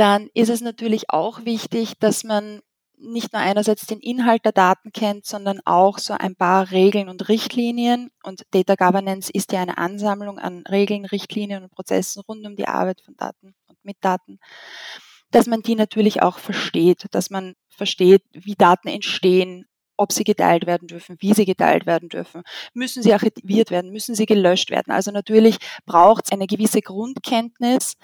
dann 0.00 0.30
ist 0.32 0.48
es 0.48 0.62
natürlich 0.62 1.10
auch 1.10 1.44
wichtig, 1.44 1.98
dass 1.98 2.24
man 2.24 2.60
nicht 2.96 3.34
nur 3.34 3.42
einerseits 3.42 3.86
den 3.86 4.00
Inhalt 4.00 4.46
der 4.46 4.52
Daten 4.52 4.92
kennt, 4.92 5.26
sondern 5.26 5.60
auch 5.66 5.98
so 5.98 6.14
ein 6.14 6.36
paar 6.36 6.70
Regeln 6.70 7.10
und 7.10 7.28
Richtlinien. 7.28 8.10
Und 8.22 8.44
Data 8.50 8.76
Governance 8.76 9.30
ist 9.32 9.52
ja 9.52 9.60
eine 9.60 9.76
Ansammlung 9.76 10.38
an 10.38 10.64
Regeln, 10.70 11.04
Richtlinien 11.04 11.62
und 11.62 11.72
Prozessen 11.72 12.22
rund 12.26 12.46
um 12.46 12.56
die 12.56 12.66
Arbeit 12.66 13.02
von 13.02 13.14
Daten 13.16 13.54
und 13.66 13.78
mit 13.82 13.98
Daten, 14.00 14.38
dass 15.30 15.46
man 15.46 15.60
die 15.60 15.74
natürlich 15.74 16.22
auch 16.22 16.38
versteht, 16.38 17.04
dass 17.10 17.28
man 17.28 17.54
versteht, 17.68 18.22
wie 18.32 18.54
Daten 18.54 18.88
entstehen, 18.88 19.66
ob 20.00 20.12
sie 20.12 20.24
geteilt 20.24 20.66
werden 20.66 20.88
dürfen, 20.88 21.18
wie 21.20 21.34
sie 21.34 21.44
geteilt 21.44 21.84
werden 21.84 22.08
dürfen, 22.08 22.42
müssen 22.72 23.02
sie 23.02 23.12
archiviert 23.12 23.70
werden, 23.70 23.92
müssen 23.92 24.14
sie 24.14 24.24
gelöscht 24.24 24.70
werden. 24.70 24.92
Also 24.92 25.10
natürlich 25.10 25.58
braucht 25.84 26.24
es 26.24 26.32
eine 26.32 26.46
gewisse 26.46 26.80
Grundkenntnis 26.80 27.96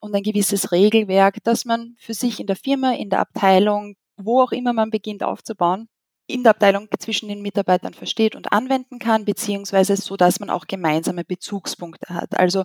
und 0.00 0.14
ein 0.14 0.22
gewisses 0.22 0.72
Regelwerk, 0.72 1.38
das 1.44 1.64
man 1.64 1.94
für 1.98 2.14
sich 2.14 2.40
in 2.40 2.46
der 2.46 2.56
Firma, 2.56 2.92
in 2.92 3.10
der 3.10 3.20
Abteilung 3.20 3.96
wo 4.18 4.42
auch 4.42 4.52
immer 4.52 4.72
man 4.72 4.90
beginnt 4.90 5.22
aufzubauen, 5.22 5.88
in 6.26 6.42
der 6.42 6.50
Abteilung 6.50 6.88
zwischen 6.98 7.28
den 7.28 7.40
Mitarbeitern 7.40 7.94
versteht 7.94 8.34
und 8.34 8.52
anwenden 8.52 8.98
kann, 8.98 9.24
beziehungsweise 9.24 9.96
so, 9.96 10.16
dass 10.16 10.40
man 10.40 10.50
auch 10.50 10.66
gemeinsame 10.66 11.24
Bezugspunkte 11.24 12.12
hat. 12.12 12.38
Also 12.38 12.64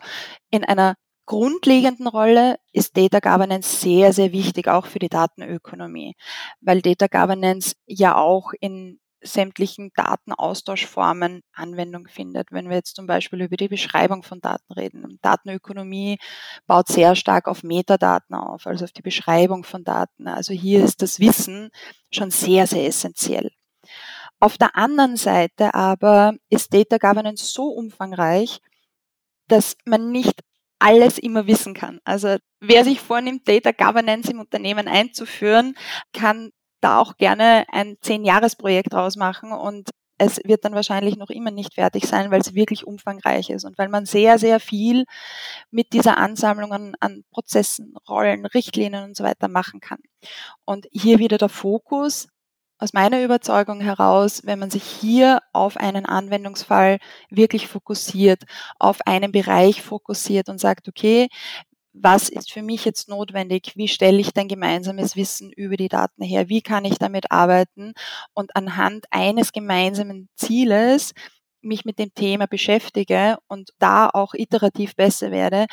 in 0.49 0.65
einer 0.65 0.95
grundlegenden 1.25 2.07
Rolle 2.07 2.57
ist 2.73 2.97
Data 2.97 3.19
Governance 3.19 3.77
sehr, 3.77 4.11
sehr 4.11 4.33
wichtig, 4.33 4.67
auch 4.67 4.87
für 4.87 4.99
die 4.99 5.07
Datenökonomie, 5.07 6.15
weil 6.59 6.81
Data 6.81 7.07
Governance 7.07 7.75
ja 7.85 8.17
auch 8.17 8.51
in 8.59 8.99
sämtlichen 9.23 9.91
Datenaustauschformen 9.95 11.41
Anwendung 11.53 12.07
findet. 12.07 12.51
Wenn 12.51 12.69
wir 12.69 12.75
jetzt 12.75 12.95
zum 12.95 13.07
Beispiel 13.07 13.41
über 13.41 13.57
die 13.57 13.67
Beschreibung 13.67 14.23
von 14.23 14.41
Daten 14.41 14.73
reden. 14.73 15.19
Datenökonomie 15.21 16.17
baut 16.67 16.87
sehr 16.87 17.15
stark 17.15 17.47
auf 17.47 17.63
Metadaten 17.63 18.35
auf, 18.35 18.67
also 18.67 18.85
auf 18.85 18.91
die 18.91 19.01
Beschreibung 19.01 19.63
von 19.63 19.83
Daten. 19.83 20.27
Also 20.27 20.53
hier 20.53 20.83
ist 20.83 21.01
das 21.01 21.19
Wissen 21.19 21.69
schon 22.11 22.31
sehr, 22.31 22.67
sehr 22.67 22.85
essentiell. 22.85 23.51
Auf 24.39 24.57
der 24.57 24.75
anderen 24.75 25.15
Seite 25.15 25.73
aber 25.73 26.33
ist 26.49 26.73
Data 26.73 26.97
Governance 26.97 27.45
so 27.45 27.67
umfangreich, 27.67 28.59
dass 29.47 29.77
man 29.85 30.11
nicht 30.11 30.41
alles 30.79 31.17
immer 31.17 31.47
wissen 31.47 31.73
kann. 31.73 31.99
Also 32.03 32.35
wer 32.59 32.83
sich 32.83 32.99
vornimmt, 32.99 33.47
Data 33.47 33.71
Governance 33.71 34.29
im 34.29 34.39
Unternehmen 34.39 34.89
einzuführen, 34.89 35.75
kann 36.11 36.51
da 36.83 36.99
auch 36.99 37.17
gerne 37.17 37.65
ein 37.71 37.97
Zehn-Jahres-Projekt 38.01 38.93
draus 38.93 39.15
machen 39.15 39.51
und 39.51 39.89
es 40.17 40.39
wird 40.45 40.63
dann 40.63 40.75
wahrscheinlich 40.75 41.17
noch 41.17 41.29
immer 41.29 41.51
nicht 41.51 41.73
fertig 41.73 42.05
sein, 42.05 42.31
weil 42.31 42.41
es 42.41 42.53
wirklich 42.53 42.85
umfangreich 42.85 43.49
ist 43.49 43.65
und 43.65 43.77
weil 43.77 43.89
man 43.89 44.05
sehr, 44.05 44.37
sehr 44.37 44.59
viel 44.59 45.05
mit 45.71 45.93
dieser 45.93 46.17
Ansammlung 46.17 46.71
an, 46.71 46.95
an, 46.99 47.23
Prozessen, 47.31 47.95
Rollen, 48.07 48.45
Richtlinien 48.45 49.03
und 49.03 49.17
so 49.17 49.23
weiter 49.23 49.47
machen 49.47 49.79
kann. 49.79 49.99
Und 50.65 50.87
hier 50.91 51.19
wieder 51.19 51.37
der 51.37 51.49
Fokus 51.49 52.27
aus 52.77 52.93
meiner 52.93 53.23
Überzeugung 53.23 53.79
heraus, 53.81 54.41
wenn 54.45 54.59
man 54.59 54.69
sich 54.69 54.83
hier 54.83 55.39
auf 55.53 55.77
einen 55.77 56.05
Anwendungsfall 56.05 56.99
wirklich 57.29 57.67
fokussiert, 57.67 58.43
auf 58.77 58.99
einen 59.07 59.31
Bereich 59.31 59.81
fokussiert 59.81 60.49
und 60.49 60.59
sagt, 60.59 60.87
okay, 60.89 61.29
was 61.93 62.29
ist 62.29 62.51
für 62.51 62.63
mich 62.63 62.85
jetzt 62.85 63.07
notwendig, 63.07 63.73
wie 63.75 63.87
stelle 63.87 64.19
ich 64.19 64.33
denn 64.33 64.47
gemeinsames 64.47 65.15
Wissen 65.15 65.51
über 65.51 65.77
die 65.77 65.89
Daten 65.89 66.23
her, 66.23 66.49
wie 66.49 66.61
kann 66.61 66.85
ich 66.85 66.97
damit 66.97 67.31
arbeiten 67.31 67.93
und 68.33 68.55
anhand 68.55 69.05
eines 69.11 69.51
gemeinsamen 69.51 70.27
Zieles 70.35 71.13
mich 71.61 71.85
mit 71.85 71.99
dem 71.99 72.13
Thema 72.13 72.47
beschäftige 72.47 73.37
und 73.47 73.71
da 73.79 74.09
auch 74.09 74.33
iterativ 74.33 74.95
besser 74.95 75.31
werde, 75.31 75.67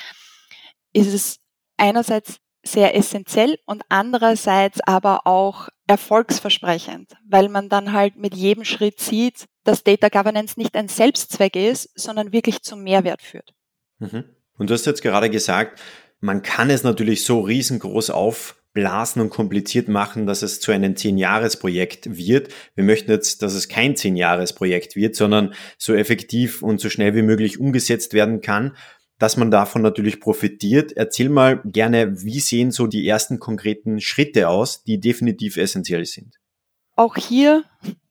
ist 0.93 1.13
es 1.13 1.39
einerseits 1.77 2.37
sehr 2.63 2.95
essentiell 2.95 3.59
und 3.65 3.83
andererseits 3.89 4.81
aber 4.83 5.27
auch 5.27 5.69
erfolgsversprechend, 5.87 7.13
weil 7.27 7.49
man 7.49 7.69
dann 7.69 7.93
halt 7.93 8.17
mit 8.17 8.35
jedem 8.35 8.65
Schritt 8.65 9.01
sieht, 9.01 9.47
dass 9.65 9.83
Data 9.83 10.09
Governance 10.09 10.59
nicht 10.59 10.77
ein 10.77 10.89
Selbstzweck 10.89 11.57
ist, 11.57 11.91
sondern 11.99 12.33
wirklich 12.33 12.63
zum 12.63 12.83
Mehrwert 12.83 13.23
führt. 13.23 13.55
Mhm. 13.99 14.25
Und 14.59 14.69
du 14.69 14.75
hast 14.75 14.85
jetzt 14.85 15.03
gerade 15.03 15.31
gesagt, 15.31 15.81
man 16.21 16.43
kann 16.43 16.71
es 16.71 16.83
natürlich 16.83 17.25
so 17.25 17.41
riesengroß 17.41 18.11
aufblasen 18.11 19.23
und 19.23 19.31
kompliziert 19.31 19.89
machen, 19.89 20.27
dass 20.27 20.43
es 20.43 20.61
zu 20.61 20.71
einem 20.71 20.97
Zehn-Jahres-Projekt 20.97 22.17
wird. 22.17 22.53
Wir 22.75 22.85
möchten 22.85 23.11
jetzt, 23.11 23.43
dass 23.43 23.55
es 23.55 23.69
kein 23.69 23.97
Zehn-Jahres-Projekt 23.97 24.97
wird, 24.97 25.17
sondern 25.17 25.55
so 25.79 25.95
effektiv 25.95 26.63
und 26.63 26.81
so 26.81 26.91
schnell 26.91 27.15
wie 27.15 27.23
möglich 27.23 27.59
umgesetzt 27.59 28.13
werden 28.13 28.43
kann, 28.43 28.77
dass 29.19 29.37
man 29.37 29.51
davon 29.51 29.83
natürlich 29.83 30.21
profitiert. 30.21 30.93
Erzähl 30.93 31.29
mal 31.29 31.61
gerne, 31.65 32.23
wie 32.23 32.41
sehen 32.41 32.71
so 32.71 32.87
die 32.87 33.07
ersten 33.07 33.39
konkreten 33.39 34.01
Schritte 34.01 34.49
aus, 34.49 34.85
die 34.85 35.01
definitiv 35.01 35.57
essentiell 35.57 36.05
sind? 36.05 36.37
Auch 36.97 37.17
hier 37.17 37.65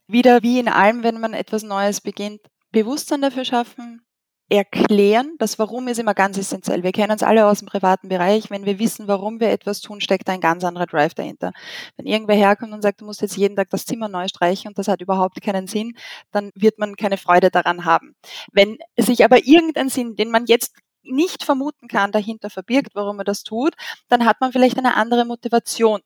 wieder 0.08 0.42
wie 0.42 0.60
in 0.60 0.68
allem, 0.68 1.04
wenn 1.04 1.20
man 1.20 1.34
etwas 1.34 1.64
Neues 1.64 2.02
beginnt, 2.02 2.42
Bewusstsein 2.72 3.22
dafür 3.22 3.46
schaffen, 3.46 4.02
erklären. 4.50 5.36
Das 5.38 5.60
Warum 5.60 5.88
ist 5.88 6.00
immer 6.00 6.14
ganz 6.14 6.38
essentiell. 6.38 6.84
Wir 6.84 6.92
kennen 6.92 7.16
es 7.16 7.24
alle 7.24 7.46
aus 7.46 7.60
dem 7.60 7.68
privaten 7.68 8.10
Bereich. 8.10 8.50
Wenn 8.50 8.66
wir 8.66 8.80
wissen, 8.80 9.08
warum 9.08 9.40
wir 9.40 9.50
etwas 9.50 9.82
tun, 9.82 10.02
steckt 10.02 10.30
ein 10.30 10.42
ganz 10.42 10.64
anderer 10.64 10.88
Drive 10.88 11.14
dahinter. 11.14 11.52
Wenn 11.98 12.08
irgendwer 12.08 12.36
herkommt 12.36 12.74
und 12.74 12.82
sagt, 12.82 13.02
du 13.02 13.06
musst 13.06 13.22
jetzt 13.22 13.38
jeden 13.38 13.56
Tag 13.56 13.70
das 13.70 13.86
Zimmer 13.86 14.10
neu 14.10 14.28
streichen 14.28 14.70
und 14.70 14.78
das 14.78 14.88
hat 14.88 15.02
überhaupt 15.02 15.42
keinen 15.42 15.68
Sinn, 15.68 15.96
dann 16.32 16.52
wird 16.56 16.80
man 16.80 16.96
keine 16.96 17.18
Freude 17.18 17.52
daran 17.52 17.86
haben. 17.86 18.16
Wenn 18.52 18.78
sich 18.98 19.24
aber 19.24 19.46
irgendein 19.46 19.90
Sinn, 19.90 20.16
den 20.16 20.32
man 20.32 20.46
jetzt 20.46 20.74
nicht 21.04 21.44
vermuten 21.44 21.88
kann, 21.88 22.12
dahinter 22.12 22.50
verbirgt, 22.50 22.96
warum 22.96 23.18
man 23.18 23.26
das 23.26 23.44
tut, 23.44 23.76
dann 24.10 24.26
hat 24.26 24.42
man 24.42 24.52
vielleicht 24.52 24.78
eine 24.78 24.96
andere 24.96 25.26
Motivation. 25.26 26.02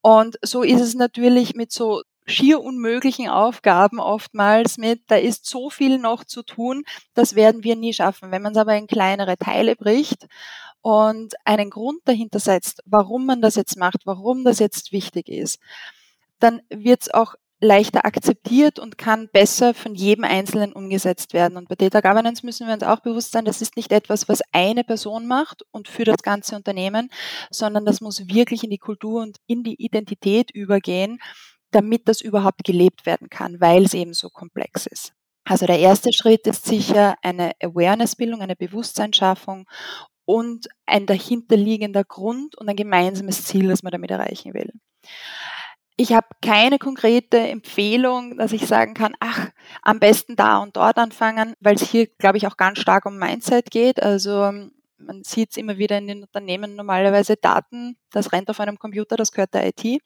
Und 0.00 0.38
so 0.42 0.62
ist 0.62 0.80
es 0.80 0.94
natürlich 0.94 1.54
mit 1.54 1.72
so 1.72 2.02
schier 2.26 2.60
unmöglichen 2.60 3.28
Aufgaben 3.28 4.00
oftmals 4.00 4.78
mit, 4.78 5.02
da 5.08 5.16
ist 5.16 5.46
so 5.46 5.70
viel 5.70 5.98
noch 5.98 6.24
zu 6.24 6.42
tun, 6.42 6.84
das 7.14 7.34
werden 7.34 7.64
wir 7.64 7.76
nie 7.76 7.92
schaffen. 7.92 8.30
Wenn 8.30 8.42
man 8.42 8.52
es 8.52 8.58
aber 8.58 8.76
in 8.76 8.86
kleinere 8.86 9.36
Teile 9.36 9.76
bricht 9.76 10.26
und 10.80 11.34
einen 11.44 11.70
Grund 11.70 12.00
dahinter 12.04 12.38
setzt, 12.38 12.82
warum 12.86 13.26
man 13.26 13.40
das 13.40 13.56
jetzt 13.56 13.76
macht, 13.76 14.06
warum 14.06 14.44
das 14.44 14.58
jetzt 14.58 14.92
wichtig 14.92 15.28
ist, 15.28 15.58
dann 16.38 16.60
wird 16.70 17.02
es 17.02 17.14
auch 17.14 17.34
leichter 17.62 18.04
akzeptiert 18.04 18.80
und 18.80 18.98
kann 18.98 19.28
besser 19.32 19.72
von 19.72 19.94
jedem 19.94 20.24
Einzelnen 20.24 20.72
umgesetzt 20.72 21.32
werden. 21.32 21.56
Und 21.56 21.68
bei 21.68 21.76
Data 21.76 22.00
Governance 22.00 22.44
müssen 22.44 22.66
wir 22.66 22.74
uns 22.74 22.82
auch 22.82 22.98
bewusst 23.00 23.30
sein, 23.30 23.44
das 23.44 23.62
ist 23.62 23.76
nicht 23.76 23.92
etwas, 23.92 24.28
was 24.28 24.42
eine 24.50 24.82
Person 24.82 25.28
macht 25.28 25.62
und 25.70 25.86
für 25.86 26.04
das 26.04 26.22
ganze 26.24 26.56
Unternehmen, 26.56 27.08
sondern 27.50 27.86
das 27.86 28.00
muss 28.00 28.26
wirklich 28.26 28.64
in 28.64 28.70
die 28.70 28.78
Kultur 28.78 29.22
und 29.22 29.36
in 29.46 29.62
die 29.62 29.80
Identität 29.80 30.50
übergehen 30.50 31.20
damit 31.72 32.08
das 32.08 32.20
überhaupt 32.20 32.64
gelebt 32.64 33.06
werden 33.06 33.28
kann, 33.30 33.60
weil 33.60 33.84
es 33.84 33.94
eben 33.94 34.14
so 34.14 34.30
komplex 34.30 34.86
ist. 34.86 35.12
Also 35.44 35.66
der 35.66 35.80
erste 35.80 36.12
Schritt 36.12 36.46
ist 36.46 36.64
sicher 36.64 37.16
eine 37.22 37.52
Awareness-Bildung, 37.60 38.42
eine 38.42 38.56
Bewusstseinsschaffung 38.56 39.66
und 40.24 40.68
ein 40.86 41.06
dahinterliegender 41.06 42.04
Grund 42.04 42.56
und 42.56 42.68
ein 42.68 42.76
gemeinsames 42.76 43.44
Ziel, 43.44 43.68
das 43.68 43.82
man 43.82 43.90
damit 43.90 44.10
erreichen 44.10 44.54
will. 44.54 44.72
Ich 45.96 46.12
habe 46.12 46.26
keine 46.40 46.78
konkrete 46.78 47.38
Empfehlung, 47.38 48.38
dass 48.38 48.52
ich 48.52 48.66
sagen 48.66 48.94
kann, 48.94 49.14
ach, 49.20 49.50
am 49.82 49.98
besten 49.98 50.36
da 50.36 50.58
und 50.58 50.76
dort 50.76 50.96
anfangen, 50.96 51.54
weil 51.60 51.74
es 51.74 51.82
hier, 51.82 52.06
glaube 52.06 52.38
ich, 52.38 52.46
auch 52.46 52.56
ganz 52.56 52.78
stark 52.78 53.04
um 53.04 53.18
Mindset 53.18 53.70
geht. 53.70 54.02
Also 54.02 54.52
Man 55.06 55.24
sieht 55.24 55.50
es 55.50 55.56
immer 55.56 55.78
wieder 55.78 55.98
in 55.98 56.06
den 56.06 56.22
Unternehmen 56.22 56.74
normalerweise 56.74 57.36
Daten, 57.36 57.96
das 58.10 58.32
rennt 58.32 58.50
auf 58.50 58.60
einem 58.60 58.78
Computer, 58.78 59.16
das 59.16 59.32
gehört 59.32 59.54
der 59.54 59.66
IT. 59.66 60.02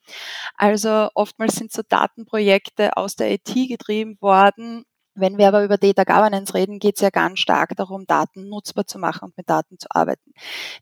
Also 0.56 1.08
oftmals 1.14 1.56
sind 1.56 1.72
so 1.72 1.82
Datenprojekte 1.88 2.96
aus 2.96 3.16
der 3.16 3.32
IT 3.32 3.52
getrieben 3.54 4.16
worden. 4.20 4.84
Wenn 5.14 5.38
wir 5.38 5.48
aber 5.48 5.64
über 5.64 5.78
Data 5.78 6.04
Governance 6.04 6.52
reden, 6.52 6.78
geht 6.78 6.96
es 6.96 7.00
ja 7.00 7.10
ganz 7.10 7.40
stark 7.40 7.74
darum, 7.76 8.06
Daten 8.06 8.48
nutzbar 8.48 8.86
zu 8.86 8.98
machen 8.98 9.24
und 9.26 9.36
mit 9.36 9.48
Daten 9.48 9.78
zu 9.78 9.86
arbeiten. 9.90 10.32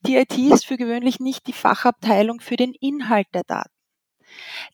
Die 0.06 0.16
IT 0.16 0.36
ist 0.36 0.66
für 0.66 0.76
gewöhnlich 0.76 1.20
nicht 1.20 1.46
die 1.46 1.52
Fachabteilung 1.52 2.40
für 2.40 2.56
den 2.56 2.74
Inhalt 2.74 3.28
der 3.32 3.44
Daten. 3.44 3.70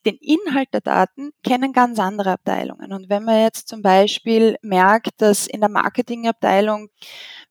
Den 0.06 0.16
Inhalt 0.16 0.68
der 0.72 0.80
Daten 0.80 1.32
kennen 1.44 1.72
ganz 1.72 1.98
andere 1.98 2.32
Abteilungen. 2.32 2.92
Und 2.92 3.08
wenn 3.10 3.24
man 3.24 3.42
jetzt 3.42 3.68
zum 3.68 3.82
Beispiel 3.82 4.56
merkt, 4.62 5.20
dass 5.20 5.46
in 5.46 5.60
der 5.60 5.68
Marketingabteilung 5.68 6.88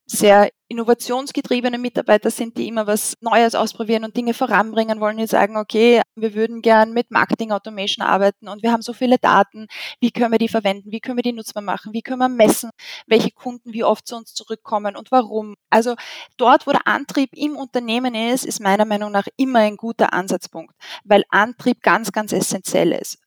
sehr 0.06 0.50
innovationsgetriebene 0.70 1.78
Mitarbeiter 1.78 2.30
sind, 2.30 2.56
die 2.56 2.68
immer 2.68 2.86
was 2.86 3.14
Neues 3.20 3.56
ausprobieren 3.56 4.04
und 4.04 4.16
Dinge 4.16 4.34
voranbringen 4.34 5.00
wollen, 5.00 5.16
die 5.16 5.26
sagen, 5.26 5.56
okay, 5.56 6.00
wir 6.14 6.34
würden 6.34 6.62
gern 6.62 6.92
mit 6.92 7.10
Marketing 7.10 7.50
Automation 7.50 8.06
arbeiten 8.06 8.48
und 8.48 8.62
wir 8.62 8.70
haben 8.70 8.80
so 8.80 8.92
viele 8.92 9.18
Daten, 9.18 9.66
wie 9.98 10.12
können 10.12 10.30
wir 10.30 10.38
die 10.38 10.48
verwenden, 10.48 10.92
wie 10.92 11.00
können 11.00 11.18
wir 11.18 11.24
die 11.24 11.32
nutzbar 11.32 11.62
machen, 11.62 11.92
wie 11.92 12.02
können 12.02 12.20
wir 12.20 12.28
messen, 12.28 12.70
welche 13.08 13.32
Kunden 13.32 13.72
wie 13.72 13.82
oft 13.82 14.06
zu 14.06 14.14
uns 14.14 14.32
zurückkommen 14.32 14.94
und 14.94 15.10
warum. 15.10 15.56
Also 15.70 15.96
dort, 16.36 16.68
wo 16.68 16.70
der 16.70 16.86
Antrieb 16.86 17.30
im 17.34 17.56
Unternehmen 17.56 18.14
ist, 18.14 18.46
ist 18.46 18.60
meiner 18.60 18.84
Meinung 18.84 19.10
nach 19.10 19.26
immer 19.36 19.58
ein 19.58 19.76
guter 19.76 20.12
Ansatzpunkt, 20.12 20.74
weil 21.02 21.24
Antrieb 21.30 21.82
ganz, 21.82 22.12
ganz 22.12 22.32
essentiell 22.32 22.92
ist. 22.92 23.18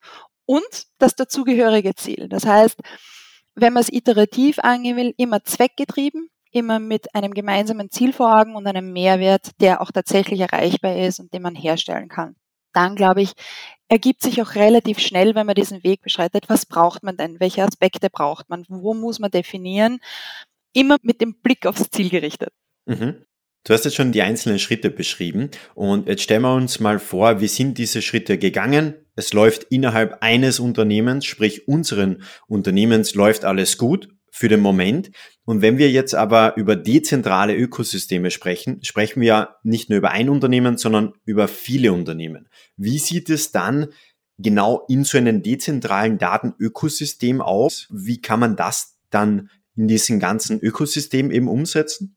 Und 0.45 0.87
das 0.97 1.15
dazugehörige 1.15 1.93
Ziel. 1.95 2.29
Das 2.29 2.45
heißt, 2.45 2.79
wenn 3.55 3.73
man 3.73 3.81
es 3.81 3.91
iterativ 3.91 4.59
angehen 4.59 4.97
will, 4.97 5.13
immer 5.17 5.43
zweckgetrieben, 5.43 6.29
immer 6.53 6.79
mit 6.79 7.13
einem 7.15 7.33
gemeinsamen 7.33 7.89
Ziel 7.89 8.13
vor 8.13 8.39
Augen 8.39 8.55
und 8.55 8.67
einem 8.67 8.93
Mehrwert, 8.93 9.51
der 9.59 9.81
auch 9.81 9.91
tatsächlich 9.91 10.39
erreichbar 10.39 10.95
ist 10.95 11.19
und 11.19 11.33
den 11.33 11.41
man 11.41 11.55
herstellen 11.55 12.07
kann. 12.07 12.35
Dann, 12.73 12.95
glaube 12.95 13.21
ich, 13.21 13.33
ergibt 13.87 14.21
sich 14.21 14.41
auch 14.41 14.55
relativ 14.55 14.99
schnell, 14.99 15.35
wenn 15.35 15.45
man 15.45 15.55
diesen 15.55 15.83
Weg 15.83 16.01
beschreitet, 16.01 16.45
was 16.47 16.65
braucht 16.65 17.03
man 17.03 17.17
denn, 17.17 17.39
welche 17.39 17.63
Aspekte 17.63 18.09
braucht 18.09 18.49
man, 18.49 18.65
wo 18.67 18.93
muss 18.93 19.19
man 19.19 19.29
definieren, 19.29 19.99
immer 20.73 20.97
mit 21.03 21.21
dem 21.21 21.35
Blick 21.41 21.65
aufs 21.65 21.89
Ziel 21.91 22.09
gerichtet. 22.09 22.51
Mhm. 22.85 23.25
Du 23.65 23.73
hast 23.73 23.85
jetzt 23.85 23.95
schon 23.95 24.11
die 24.11 24.21
einzelnen 24.21 24.59
Schritte 24.59 24.89
beschrieben 24.89 25.49
und 25.73 26.07
jetzt 26.07 26.23
stellen 26.23 26.41
wir 26.41 26.53
uns 26.53 26.79
mal 26.79 26.99
vor, 26.99 27.39
wie 27.39 27.47
sind 27.47 27.77
diese 27.77 28.01
Schritte 28.01 28.37
gegangen? 28.37 28.95
Es 29.15 29.31
läuft 29.31 29.63
innerhalb 29.69 30.17
eines 30.21 30.59
Unternehmens, 30.59 31.25
sprich 31.25 31.67
unseren 31.67 32.23
Unternehmens 32.47 33.13
läuft 33.13 33.45
alles 33.45 33.77
gut 33.77 34.09
für 34.35 34.47
den 34.47 34.61
Moment. 34.61 35.11
Und 35.45 35.61
wenn 35.61 35.77
wir 35.77 35.91
jetzt 35.91 36.15
aber 36.15 36.57
über 36.57 36.75
dezentrale 36.75 37.55
Ökosysteme 37.55 38.31
sprechen, 38.31 38.83
sprechen 38.83 39.21
wir 39.21 39.27
ja 39.27 39.55
nicht 39.61 39.91
nur 39.91 39.97
über 39.97 40.09
ein 40.09 40.27
Unternehmen, 40.27 40.77
sondern 40.77 41.13
über 41.23 41.47
viele 41.47 41.93
Unternehmen. 41.93 42.49
Wie 42.75 42.97
sieht 42.97 43.29
es 43.29 43.51
dann 43.51 43.89
genau 44.39 44.85
in 44.89 45.03
so 45.03 45.19
einem 45.19 45.43
dezentralen 45.43 46.17
Datenökosystem 46.17 47.41
aus? 47.41 47.87
Wie 47.91 48.21
kann 48.21 48.39
man 48.39 48.55
das 48.55 48.97
dann 49.11 49.51
in 49.75 49.87
diesem 49.87 50.19
ganzen 50.19 50.59
Ökosystem 50.59 51.29
eben 51.29 51.47
umsetzen? 51.47 52.15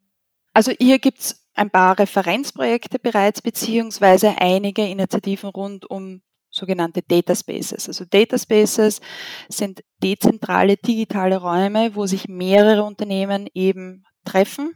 Also 0.55 0.73
hier 0.81 0.99
gibt's 0.99 1.47
ein 1.53 1.69
paar 1.69 1.99
Referenzprojekte 1.99 2.99
bereits, 2.99 3.43
beziehungsweise 3.43 4.39
einige 4.39 4.87
Initiativen 4.87 5.51
rund 5.51 5.85
um 5.91 6.23
sogenannte 6.57 7.03
Data 7.03 7.35
Spaces. 7.35 7.89
Also 7.89 8.05
Data 8.05 8.39
Spaces 8.39 9.01
sind 9.49 9.83
dezentrale 10.03 10.77
digitale 10.77 11.39
Räume, 11.39 11.95
wo 11.95 12.07
sich 12.07 12.29
mehrere 12.29 12.85
Unternehmen 12.85 13.49
eben 13.55 14.05
treffen. 14.25 14.73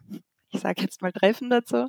Ich 0.53 0.61
sage 0.61 0.83
jetzt 0.83 1.03
mal 1.03 1.13
treffen 1.13 1.51
dazu. 1.51 1.89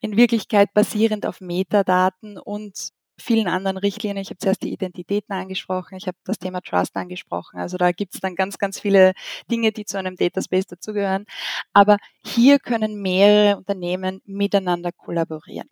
In 0.00 0.16
Wirklichkeit 0.16 0.72
basierend 0.74 1.26
auf 1.26 1.40
Metadaten 1.40 2.38
und 2.38 2.90
vielen 3.18 3.46
anderen 3.48 3.76
Richtlinien. 3.76 4.22
Ich 4.22 4.30
habe 4.30 4.38
zuerst 4.38 4.62
die 4.62 4.72
Identitäten 4.72 5.34
angesprochen, 5.34 5.96
ich 5.96 6.06
habe 6.06 6.18
das 6.24 6.38
Thema 6.38 6.60
Trust 6.60 6.96
angesprochen. 6.96 7.58
Also 7.60 7.76
da 7.76 7.92
gibt 7.92 8.14
es 8.14 8.20
dann 8.20 8.34
ganz, 8.34 8.58
ganz 8.58 8.80
viele 8.80 9.12
Dinge, 9.50 9.72
die 9.72 9.84
zu 9.84 9.98
einem 9.98 10.16
Data 10.16 10.42
Space 10.42 10.66
dazugehören. 10.66 11.24
Aber 11.72 11.96
hier 12.24 12.58
können 12.58 13.00
mehrere 13.00 13.56
Unternehmen 13.56 14.20
miteinander 14.24 14.90
kollaborieren. 14.92 15.68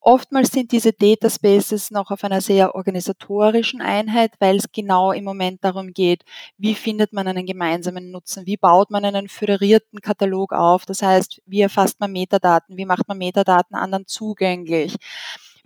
Oftmals 0.00 0.52
sind 0.52 0.72
diese 0.72 0.92
Data 0.92 1.28
Spaces 1.28 1.90
noch 1.90 2.10
auf 2.10 2.24
einer 2.24 2.40
sehr 2.40 2.74
organisatorischen 2.74 3.80
Einheit, 3.80 4.32
weil 4.38 4.56
es 4.56 4.70
genau 4.72 5.12
im 5.12 5.24
Moment 5.24 5.64
darum 5.64 5.92
geht, 5.92 6.24
wie 6.58 6.74
findet 6.74 7.12
man 7.12 7.28
einen 7.28 7.46
gemeinsamen 7.46 8.10
Nutzen, 8.10 8.46
wie 8.46 8.56
baut 8.56 8.90
man 8.90 9.04
einen 9.04 9.28
föderierten 9.28 10.00
Katalog 10.00 10.52
auf, 10.52 10.86
das 10.86 11.02
heißt, 11.02 11.42
wie 11.46 11.60
erfasst 11.60 12.00
man 12.00 12.12
Metadaten, 12.12 12.76
wie 12.76 12.86
macht 12.86 13.08
man 13.08 13.18
Metadaten 13.18 13.76
anderen 13.76 14.06
zugänglich, 14.06 14.96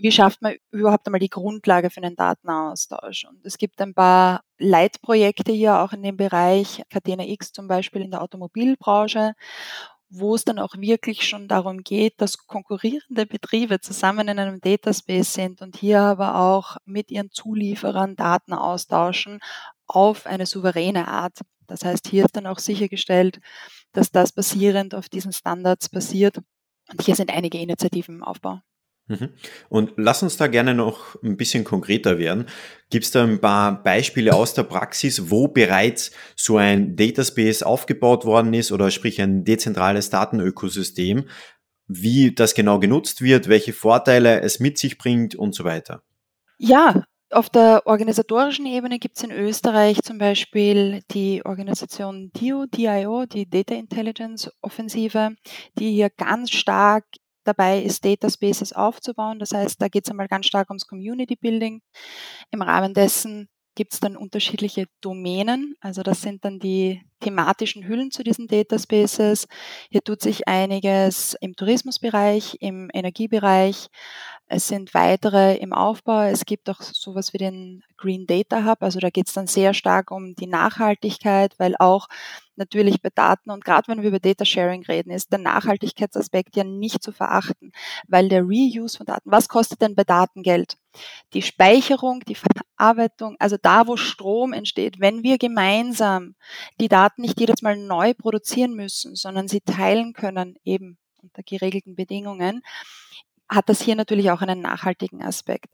wie 0.00 0.10
schafft 0.12 0.40
man 0.42 0.54
überhaupt 0.70 1.06
einmal 1.06 1.20
die 1.20 1.28
Grundlage 1.28 1.90
für 1.90 2.02
einen 2.02 2.16
Datenaustausch. 2.16 3.26
Und 3.26 3.44
es 3.44 3.58
gibt 3.58 3.80
ein 3.82 3.94
paar 3.94 4.42
Leitprojekte 4.58 5.52
hier 5.52 5.78
auch 5.80 5.92
in 5.92 6.02
dem 6.02 6.16
Bereich, 6.16 6.82
Catena 6.90 7.24
X 7.24 7.52
zum 7.52 7.68
Beispiel 7.68 8.02
in 8.02 8.10
der 8.10 8.22
Automobilbranche 8.22 9.34
wo 10.10 10.34
es 10.34 10.44
dann 10.44 10.58
auch 10.58 10.74
wirklich 10.76 11.26
schon 11.26 11.46
darum 11.46 11.82
geht, 11.82 12.20
dass 12.20 12.46
konkurrierende 12.46 13.26
Betriebe 13.26 13.80
zusammen 13.80 14.28
in 14.28 14.38
einem 14.38 14.60
Dataspace 14.60 15.32
sind 15.32 15.62
und 15.62 15.76
hier 15.76 16.00
aber 16.00 16.34
auch 16.36 16.76
mit 16.84 17.10
ihren 17.10 17.30
Zulieferern 17.30 18.16
Daten 18.16 18.52
austauschen 18.52 19.38
auf 19.86 20.26
eine 20.26 20.46
souveräne 20.46 21.08
Art. 21.08 21.40
Das 21.68 21.84
heißt, 21.84 22.08
hier 22.08 22.24
ist 22.24 22.36
dann 22.36 22.48
auch 22.48 22.58
sichergestellt, 22.58 23.40
dass 23.92 24.10
das 24.10 24.32
basierend 24.32 24.94
auf 24.94 25.08
diesen 25.08 25.32
Standards 25.32 25.88
basiert. 25.88 26.38
Und 26.90 27.02
hier 27.02 27.14
sind 27.14 27.30
einige 27.30 27.58
Initiativen 27.58 28.16
im 28.16 28.24
Aufbau. 28.24 28.60
Mhm. 29.10 29.30
Und 29.68 29.92
lass 29.96 30.22
uns 30.22 30.36
da 30.36 30.46
gerne 30.46 30.72
noch 30.72 31.20
ein 31.22 31.36
bisschen 31.36 31.64
konkreter 31.64 32.18
werden. 32.18 32.46
Gibt 32.90 33.04
es 33.04 33.10
da 33.10 33.24
ein 33.24 33.40
paar 33.40 33.82
Beispiele 33.82 34.34
aus 34.34 34.54
der 34.54 34.62
Praxis, 34.62 35.30
wo 35.30 35.48
bereits 35.48 36.12
so 36.36 36.58
ein 36.58 36.94
Dataspace 36.94 37.64
aufgebaut 37.64 38.24
worden 38.24 38.54
ist 38.54 38.70
oder 38.70 38.92
sprich 38.92 39.20
ein 39.20 39.44
dezentrales 39.44 40.10
Datenökosystem, 40.10 41.24
wie 41.88 42.32
das 42.32 42.54
genau 42.54 42.78
genutzt 42.78 43.20
wird, 43.20 43.48
welche 43.48 43.72
Vorteile 43.72 44.42
es 44.42 44.60
mit 44.60 44.78
sich 44.78 44.96
bringt 44.96 45.34
und 45.34 45.56
so 45.56 45.64
weiter? 45.64 46.04
Ja, 46.56 47.02
auf 47.32 47.48
der 47.48 47.82
organisatorischen 47.86 48.66
Ebene 48.66 48.98
gibt 48.98 49.16
es 49.16 49.24
in 49.24 49.32
Österreich 49.32 50.02
zum 50.02 50.18
Beispiel 50.18 51.02
die 51.12 51.44
Organisation 51.44 52.30
DIO, 52.32 52.66
DIO, 52.66 53.26
die 53.26 53.48
Data 53.48 53.74
Intelligence 53.74 54.50
Offensive, 54.62 55.30
die 55.78 55.92
hier 55.92 56.10
ganz 56.10 56.50
stark 56.50 57.04
dabei 57.44 57.82
ist, 57.82 58.04
Data 58.04 58.28
Spaces 58.30 58.72
aufzubauen. 58.72 59.38
Das 59.38 59.52
heißt, 59.52 59.80
da 59.80 59.88
geht 59.88 60.04
es 60.06 60.10
einmal 60.10 60.28
ganz 60.28 60.46
stark 60.46 60.70
ums 60.70 60.86
Community 60.86 61.36
Building. 61.36 61.82
Im 62.50 62.62
Rahmen 62.62 62.94
dessen 62.94 63.48
gibt 63.74 63.94
es 63.94 64.00
dann 64.00 64.16
unterschiedliche 64.16 64.86
Domänen. 65.00 65.76
Also 65.80 66.02
das 66.02 66.22
sind 66.22 66.44
dann 66.44 66.58
die 66.58 67.02
thematischen 67.20 67.86
Hüllen 67.86 68.10
zu 68.10 68.22
diesen 68.22 68.46
Data 68.46 68.78
Spaces. 68.78 69.46
Hier 69.90 70.02
tut 70.02 70.22
sich 70.22 70.48
einiges 70.48 71.36
im 71.40 71.54
Tourismusbereich, 71.54 72.56
im 72.60 72.90
Energiebereich. 72.92 73.88
Es 74.46 74.66
sind 74.66 74.94
weitere 74.94 75.56
im 75.56 75.72
Aufbau. 75.72 76.22
Es 76.22 76.44
gibt 76.44 76.68
auch 76.68 76.80
sowas 76.80 77.32
wie 77.32 77.38
den 77.38 77.82
Green 77.96 78.26
Data 78.26 78.64
Hub. 78.64 78.82
Also 78.82 78.98
da 78.98 79.10
geht 79.10 79.28
es 79.28 79.34
dann 79.34 79.46
sehr 79.46 79.74
stark 79.74 80.10
um 80.10 80.34
die 80.34 80.46
Nachhaltigkeit, 80.48 81.54
weil 81.58 81.76
auch 81.78 82.08
natürlich 82.56 83.00
bei 83.02 83.10
Daten 83.14 83.50
und 83.50 83.64
gerade 83.64 83.88
wenn 83.88 84.02
wir 84.02 84.08
über 84.08 84.20
Data 84.20 84.44
Sharing 84.44 84.84
reden, 84.84 85.10
ist 85.10 85.32
der 85.32 85.38
Nachhaltigkeitsaspekt 85.38 86.56
ja 86.56 86.64
nicht 86.64 87.02
zu 87.02 87.10
verachten, 87.10 87.72
weil 88.06 88.28
der 88.28 88.42
Reuse 88.42 88.98
von 88.98 89.06
Daten, 89.06 89.30
was 89.30 89.48
kostet 89.48 89.80
denn 89.82 89.94
bei 89.94 90.04
Daten 90.04 90.42
Geld? 90.42 90.76
Die 91.32 91.42
Speicherung, 91.42 92.20
die 92.28 92.36
Verarbeitung, 92.80 93.36
also 93.38 93.56
da, 93.60 93.86
wo 93.86 93.96
Strom 93.96 94.54
entsteht, 94.54 95.00
wenn 95.00 95.22
wir 95.22 95.36
gemeinsam 95.36 96.34
die 96.80 96.88
Daten 96.88 97.20
nicht 97.20 97.38
jedes 97.38 97.60
Mal 97.60 97.76
neu 97.76 98.14
produzieren 98.14 98.74
müssen, 98.74 99.16
sondern 99.16 99.48
sie 99.48 99.60
teilen 99.60 100.14
können, 100.14 100.56
eben 100.64 100.96
unter 101.22 101.42
geregelten 101.42 101.94
Bedingungen, 101.94 102.62
hat 103.50 103.68
das 103.68 103.82
hier 103.82 103.96
natürlich 103.96 104.30
auch 104.30 104.40
einen 104.40 104.62
nachhaltigen 104.62 105.22
Aspekt. 105.22 105.66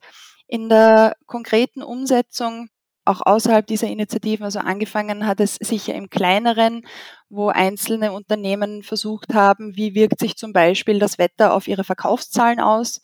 In 0.49 0.69
der 0.69 1.14
konkreten 1.27 1.83
Umsetzung 1.83 2.71
auch 3.05 3.21
außerhalb 3.25 3.64
dieser 3.64 3.87
Initiativen, 3.87 4.45
also 4.45 4.59
angefangen 4.59 5.29
hat 5.29 5.38
es 5.38 5.55
sicher 5.55 5.95
im 5.95 6.11
kleineren, 6.11 6.85
wo 7.29 7.51
einzelne 7.51 8.11
Unternehmen 8.11 8.83
versucht 8.83 9.33
haben, 9.33 9.77
wie 9.77 9.95
wirkt 9.95 10.19
sich 10.19 10.37
zum 10.37 10.53
Beispiel 10.53 10.99
das 10.99 11.19
Wetter 11.19 11.55
auf 11.55 11.69
ihre 11.69 11.85
Verkaufszahlen 11.85 12.59
aus 12.59 13.01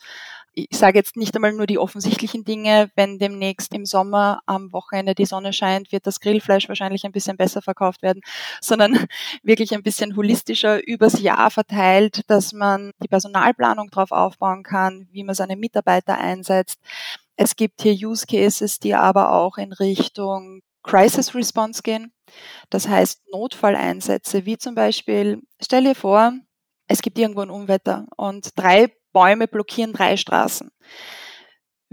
ich 0.54 0.76
sage 0.76 0.98
jetzt 0.98 1.16
nicht 1.16 1.34
einmal 1.34 1.52
nur 1.52 1.66
die 1.66 1.78
offensichtlichen 1.78 2.44
Dinge, 2.44 2.90
wenn 2.94 3.18
demnächst 3.18 3.74
im 3.74 3.86
Sommer 3.86 4.40
am 4.46 4.72
Wochenende 4.72 5.14
die 5.14 5.24
Sonne 5.24 5.52
scheint, 5.52 5.92
wird 5.92 6.06
das 6.06 6.20
Grillfleisch 6.20 6.68
wahrscheinlich 6.68 7.04
ein 7.04 7.12
bisschen 7.12 7.36
besser 7.36 7.62
verkauft 7.62 8.02
werden, 8.02 8.20
sondern 8.60 9.06
wirklich 9.42 9.72
ein 9.74 9.82
bisschen 9.82 10.16
holistischer 10.16 10.86
übers 10.86 11.20
Jahr 11.20 11.50
verteilt, 11.50 12.22
dass 12.28 12.52
man 12.52 12.92
die 13.02 13.08
Personalplanung 13.08 13.88
darauf 13.90 14.12
aufbauen 14.12 14.62
kann, 14.62 15.08
wie 15.10 15.24
man 15.24 15.34
seine 15.34 15.56
Mitarbeiter 15.56 16.18
einsetzt. 16.18 16.78
Es 17.36 17.56
gibt 17.56 17.82
hier 17.82 17.94
Use 17.94 18.26
Cases, 18.26 18.78
die 18.78 18.94
aber 18.94 19.32
auch 19.32 19.56
in 19.56 19.72
Richtung 19.72 20.60
Crisis 20.82 21.34
Response 21.34 21.82
gehen. 21.82 22.12
Das 22.70 22.88
heißt 22.88 23.22
Notfalleinsätze, 23.32 24.44
wie 24.44 24.58
zum 24.58 24.74
Beispiel, 24.74 25.40
stell 25.60 25.84
dir 25.84 25.94
vor, 25.94 26.32
es 26.88 27.00
gibt 27.00 27.18
irgendwo 27.18 27.40
ein 27.40 27.50
Unwetter 27.50 28.06
und 28.16 28.50
drei 28.56 28.92
Bäume 29.12 29.48
blockieren 29.48 29.92
drei 29.92 30.16
Straßen. 30.16 30.70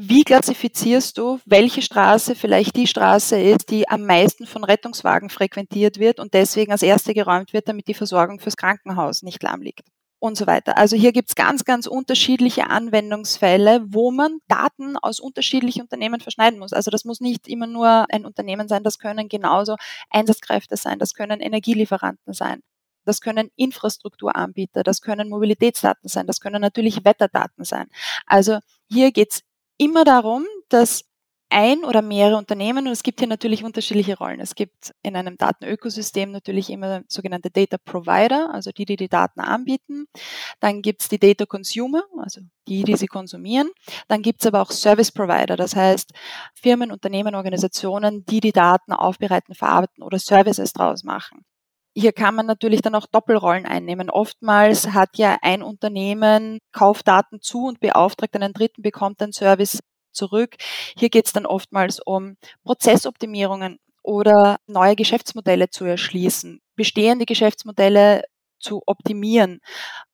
Wie 0.01 0.23
klassifizierst 0.23 1.17
du, 1.17 1.41
welche 1.45 1.81
Straße 1.81 2.33
vielleicht 2.33 2.77
die 2.77 2.87
Straße 2.87 3.37
ist, 3.37 3.69
die 3.69 3.89
am 3.89 4.05
meisten 4.05 4.45
von 4.45 4.63
Rettungswagen 4.63 5.29
frequentiert 5.29 5.99
wird 5.99 6.21
und 6.21 6.33
deswegen 6.33 6.71
als 6.71 6.83
erste 6.83 7.13
geräumt 7.13 7.51
wird, 7.51 7.67
damit 7.67 7.89
die 7.89 7.93
Versorgung 7.93 8.39
fürs 8.39 8.55
Krankenhaus 8.55 9.23
nicht 9.23 9.43
lahm 9.43 9.61
liegt? 9.61 9.83
Und 10.21 10.37
so 10.37 10.47
weiter. 10.47 10.77
Also 10.77 10.95
hier 10.95 11.11
gibt's 11.11 11.35
ganz, 11.35 11.65
ganz 11.65 11.85
unterschiedliche 11.85 12.69
Anwendungsfälle, 12.69 13.81
wo 13.87 14.11
man 14.11 14.39
Daten 14.47 14.95
aus 14.95 15.19
unterschiedlichen 15.19 15.81
Unternehmen 15.81 16.21
verschneiden 16.21 16.59
muss. 16.59 16.71
Also 16.71 16.91
das 16.91 17.03
muss 17.03 17.19
nicht 17.19 17.49
immer 17.49 17.67
nur 17.67 18.05
ein 18.09 18.25
Unternehmen 18.25 18.69
sein, 18.69 18.83
das 18.83 18.99
können 18.99 19.27
genauso 19.27 19.75
Einsatzkräfte 20.09 20.77
sein, 20.77 20.99
das 20.99 21.13
können 21.13 21.41
Energielieferanten 21.41 22.33
sein. 22.33 22.61
Das 23.09 23.21
können 23.21 23.49
Infrastrukturanbieter, 23.55 24.83
das 24.83 25.01
können 25.01 25.29
Mobilitätsdaten 25.29 26.07
sein, 26.07 26.27
das 26.27 26.39
können 26.39 26.61
natürlich 26.61 27.03
Wetterdaten 27.03 27.63
sein. 27.65 27.87
Also 28.27 28.59
hier 28.87 29.11
geht's 29.11 29.41
immer 29.77 30.03
darum, 30.03 30.45
dass 30.69 31.05
ein 31.49 31.83
oder 31.83 32.03
mehrere 32.03 32.37
Unternehmen, 32.37 32.85
und 32.85 32.93
es 32.93 33.01
gibt 33.01 33.19
hier 33.19 33.27
natürlich 33.27 33.63
unterschiedliche 33.63 34.15
Rollen. 34.17 34.39
Es 34.39 34.53
gibt 34.53 34.93
in 35.01 35.15
einem 35.15 35.35
Datenökosystem 35.37 36.31
natürlich 36.31 36.69
immer 36.69 37.01
sogenannte 37.07 37.49
Data 37.49 37.77
Provider, 37.83 38.53
also 38.53 38.71
die, 38.71 38.85
die 38.85 38.97
die 38.97 39.09
Daten 39.09 39.39
anbieten. 39.39 40.05
Dann 40.59 40.83
gibt 40.83 41.01
es 41.01 41.09
die 41.09 41.17
Data 41.17 41.47
Consumer, 41.47 42.03
also 42.19 42.41
die, 42.67 42.83
die 42.83 42.95
sie 42.95 43.07
konsumieren. 43.07 43.71
Dann 44.07 44.21
gibt 44.21 44.41
es 44.41 44.47
aber 44.47 44.61
auch 44.61 44.69
Service 44.69 45.11
Provider, 45.11 45.55
das 45.55 45.75
heißt 45.75 46.11
Firmen, 46.53 46.91
Unternehmen, 46.91 47.33
Organisationen, 47.33 48.23
die 48.25 48.41
die 48.41 48.51
Daten 48.51 48.93
aufbereiten, 48.93 49.55
verarbeiten 49.55 50.03
oder 50.03 50.19
Services 50.19 50.73
draus 50.73 51.03
machen. 51.03 51.45
Hier 51.99 52.13
kann 52.13 52.33
man 52.33 52.45
natürlich 52.45 52.81
dann 52.81 52.95
auch 52.95 53.07
Doppelrollen 53.07 53.65
einnehmen. 53.65 54.09
Oftmals 54.09 54.93
hat 54.93 55.17
ja 55.17 55.37
ein 55.41 55.61
Unternehmen 55.61 56.59
Kaufdaten 56.71 57.41
zu 57.41 57.65
und 57.65 57.81
beauftragt 57.81 58.33
einen 58.35 58.53
Dritten, 58.53 58.81
bekommt 58.81 59.19
den 59.19 59.33
Service 59.33 59.79
zurück. 60.13 60.55
Hier 60.97 61.09
geht 61.09 61.25
es 61.25 61.33
dann 61.33 61.45
oftmals 61.45 61.99
um 61.99 62.37
Prozessoptimierungen 62.63 63.79
oder 64.01 64.59
neue 64.65 64.95
Geschäftsmodelle 64.95 65.71
zu 65.71 65.83
erschließen, 65.83 66.61
bestehende 66.77 67.25
Geschäftsmodelle 67.25 68.23
zu 68.59 68.81
optimieren. 68.85 69.59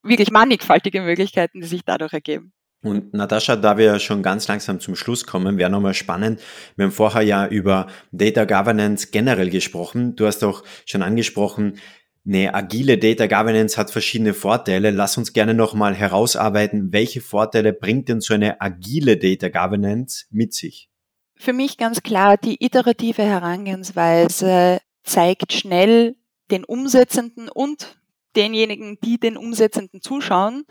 Wirklich 0.02 0.32
mannigfaltige 0.32 1.02
Möglichkeiten, 1.02 1.62
die 1.62 1.68
sich 1.68 1.86
dadurch 1.86 2.14
ergeben. 2.14 2.52
Und 2.86 3.16
Natascha, 3.16 3.56
da 3.56 3.80
wir 3.80 3.98
schon 3.98 4.22
ganz 4.22 4.48
langsam 4.48 4.80
zum 4.80 4.96
Schluss 4.96 5.26
kommen, 5.26 5.58
wäre 5.58 5.72
nochmal 5.72 5.96
spannend. 5.96 6.40
Wir 6.76 6.86
haben 6.86 6.92
vorher 6.92 7.24
ja 7.24 7.48
über 7.48 7.88
Data 8.12 8.46
Governance 8.46 9.08
generell 9.12 9.50
gesprochen. 9.50 10.16
Du 10.16 10.28
hast 10.28 10.44
auch 10.44 10.64
schon 10.86 11.02
angesprochen, 11.02 11.80
eine 12.28 12.54
agile 12.54 13.00
Data 13.00 13.26
Governance 13.26 13.78
hat 13.78 13.90
verschiedene 13.90 14.36
Vorteile. 14.36 14.92
Lass 14.92 15.18
uns 15.18 15.34
gerne 15.34 15.56
nochmal 15.56 15.96
herausarbeiten, 15.96 16.94
welche 16.94 17.22
Vorteile 17.22 17.74
bringt 17.74 18.08
denn 18.10 18.22
so 18.22 18.36
eine 18.36 18.62
agile 18.62 19.18
Data 19.18 19.50
Governance 19.50 20.26
mit 20.30 20.54
sich? 20.54 20.90
Für 21.36 21.54
mich 21.54 21.78
ganz 21.78 22.04
klar, 22.04 22.38
die 22.38 22.64
iterative 22.64 23.24
Herangehensweise 23.24 24.80
zeigt 25.04 25.54
schnell 25.54 26.18
den 26.52 26.64
Umsetzenden 26.64 27.50
und 27.50 27.98
denjenigen, 28.36 28.98
die 29.04 29.20
den 29.20 29.38
Umsetzenden 29.38 30.02
zuschauen, 30.02 30.66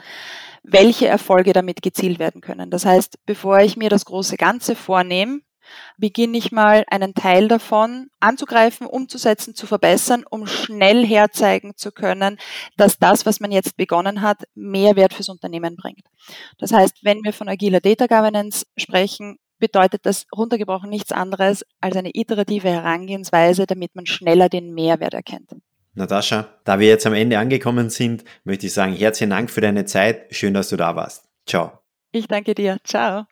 welche 0.62 1.07
Erfolge 1.07 1.53
damit 1.53 1.83
gezielt 1.83 2.18
werden 2.18 2.40
können. 2.40 2.70
Das 2.70 2.85
heißt, 2.87 3.18
bevor 3.27 3.61
ich 3.61 3.77
mir 3.77 3.90
das 3.90 4.05
große 4.05 4.37
Ganze 4.37 4.77
vornehme, 4.77 5.40
beginne 5.96 6.38
ich 6.38 6.53
mal 6.53 6.85
einen 6.88 7.14
Teil 7.14 7.48
davon 7.48 8.09
anzugreifen, 8.20 8.87
umzusetzen, 8.87 9.55
zu 9.55 9.66
verbessern, 9.66 10.24
um 10.29 10.46
schnell 10.46 11.07
herzeigen 11.07 11.72
zu 11.77 11.92
können, 11.92 12.38
dass 12.77 12.98
das, 12.98 13.27
was 13.27 13.40
man 13.40 13.53
jetzt 13.53 13.77
begonnen 13.77 14.20
hat, 14.20 14.44
Mehrwert 14.55 15.14
fürs 15.14 15.29
Unternehmen 15.29 15.77
bringt. 15.77 16.07
Das 16.59 16.72
heißt, 16.72 16.98
wenn 17.03 17.24
wir 17.24 17.33
von 17.33 17.48
agiler 17.48 17.81
Data 17.81 18.07
Governance 18.07 18.66
sprechen, 18.77 19.38
bedeutet 19.59 20.05
das 20.05 20.27
runtergebrochen 20.35 20.90
nichts 20.90 21.12
anderes 21.12 21.64
als 21.81 21.96
eine 21.96 22.11
iterative 22.12 22.68
Herangehensweise, 22.68 23.66
damit 23.66 23.94
man 23.94 24.07
schneller 24.07 24.48
den 24.48 24.74
Mehrwert 24.74 25.14
erkennt. 25.14 25.50
Natascha, 25.94 26.48
da 26.64 26.78
wir 26.78 26.88
jetzt 26.88 27.07
am 27.07 27.14
Ende 27.14 27.38
angekommen 27.38 27.90
sind, 27.90 28.24
möchte 28.44 28.66
ich 28.66 28.72
sagen, 28.72 28.94
herzlichen 28.94 29.30
Dank 29.30 29.50
für 29.50 29.61
deine 29.61 29.85
Zeit. 29.85 30.26
Schön, 30.35 30.54
dass 30.54 30.68
du 30.68 30.76
da 30.76 30.96
warst. 30.96 31.28
Ciao. 31.46 31.78
Ich 32.12 32.28
danke 32.28 32.54
dir. 32.54 32.78
Ciao. 32.85 33.26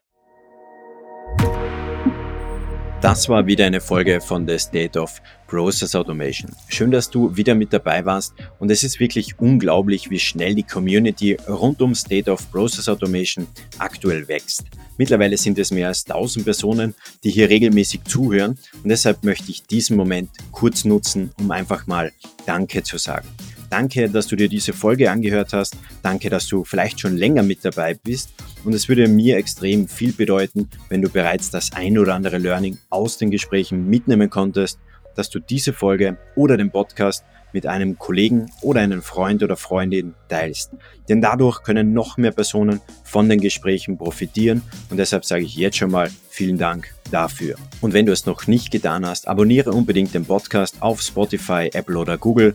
Das 3.03 3.29
war 3.29 3.49
wieder 3.49 3.67
eine 3.67 3.81
Folge 3.81 4.21
von 4.21 4.47
The 4.47 4.57
State 4.61 4.97
of 4.97 5.21
Process 5.49 5.97
Automation. 5.97 6.53
Schön, 6.69 6.93
dass 6.93 7.11
du 7.11 7.37
wieder 7.37 7.53
mit 7.57 7.73
dabei 7.73 8.05
warst 8.05 8.33
und 8.61 8.71
es 8.71 8.85
ist 8.85 9.01
wirklich 9.01 9.41
unglaublich, 9.41 10.09
wie 10.09 10.21
schnell 10.21 10.55
die 10.55 10.63
Community 10.63 11.37
rund 11.49 11.83
um 11.83 11.97
State 11.97 12.31
of 12.31 12.49
Process 12.53 12.89
Automation 12.89 13.49
aktuell 13.79 14.29
wächst. 14.29 14.67
Mittlerweile 14.99 15.37
sind 15.37 15.59
es 15.59 15.73
mehr 15.73 15.89
als 15.89 16.07
1000 16.07 16.45
Personen, 16.45 16.95
die 17.25 17.31
hier 17.31 17.49
regelmäßig 17.49 18.05
zuhören 18.05 18.57
und 18.85 18.89
deshalb 18.89 19.25
möchte 19.25 19.51
ich 19.51 19.65
diesen 19.65 19.97
Moment 19.97 20.31
kurz 20.53 20.85
nutzen, 20.85 21.33
um 21.41 21.51
einfach 21.51 21.89
mal 21.89 22.13
Danke 22.47 22.85
zu 22.85 22.99
sagen. 22.99 23.27
Danke, 23.73 24.11
dass 24.11 24.27
du 24.27 24.37
dir 24.37 24.51
diese 24.51 24.75
Folge 24.75 25.11
angehört 25.11 25.55
hast. 25.55 25.79
Danke, 26.03 26.29
dass 26.29 26.47
du 26.47 26.63
vielleicht 26.63 27.01
schon 27.01 27.17
länger 27.17 27.43
mit 27.43 27.65
dabei 27.65 27.95
bist. 27.95 28.35
Und 28.67 28.75
es 28.75 28.87
würde 28.87 29.09
mir 29.09 29.39
extrem 29.39 29.89
viel 29.89 30.13
bedeuten, 30.13 30.69
wenn 30.91 31.01
du 31.01 31.09
bereits 31.09 31.51
das 31.51 31.73
ein 31.73 31.97
oder 31.97 32.15
andere 32.15 32.37
Learning 32.37 32.77
aus 32.91 33.17
den 33.17 33.31
Gesprächen 33.31 33.89
mitnehmen 33.89 34.29
konntest, 34.29 34.79
dass 35.17 35.31
du 35.31 35.39
diese 35.39 35.73
Folge 35.73 36.19
oder 36.37 36.59
den 36.59 36.71
Podcast 36.71 37.25
mit 37.55 37.67
einem 37.67 37.99
Kollegen 37.99 38.51
oder 38.61 38.83
einem 38.83 39.01
Freund 39.01 39.43
oder 39.43 39.57
Freundin 39.57 40.13
teilst. 40.29 40.73
Denn 41.09 41.23
dadurch 41.23 41.63
können 41.63 41.95
noch 41.95 42.19
mehr 42.19 42.33
Personen 42.33 42.83
von 43.05 43.31
den 43.31 43.41
Gesprächen 43.41 43.97
profitieren 43.97 44.61
und 44.91 44.99
deshalb 44.99 45.25
sage 45.25 45.45
ich 45.45 45.57
jetzt 45.57 45.79
schon 45.79 45.91
mal 45.91 46.11
vielen 46.29 46.59
Dank 46.59 46.95
dafür. 47.11 47.57
Und 47.81 47.95
wenn 47.95 48.05
du 48.05 48.13
es 48.13 48.27
noch 48.27 48.47
nicht 48.47 48.71
getan 48.71 49.07
hast, 49.07 49.29
abonniere 49.29 49.73
unbedingt 49.73 50.13
den 50.13 50.27
Podcast 50.27 50.77
auf 50.81 51.01
Spotify, 51.01 51.71
Apple 51.73 51.97
oder 51.97 52.19
Google 52.19 52.55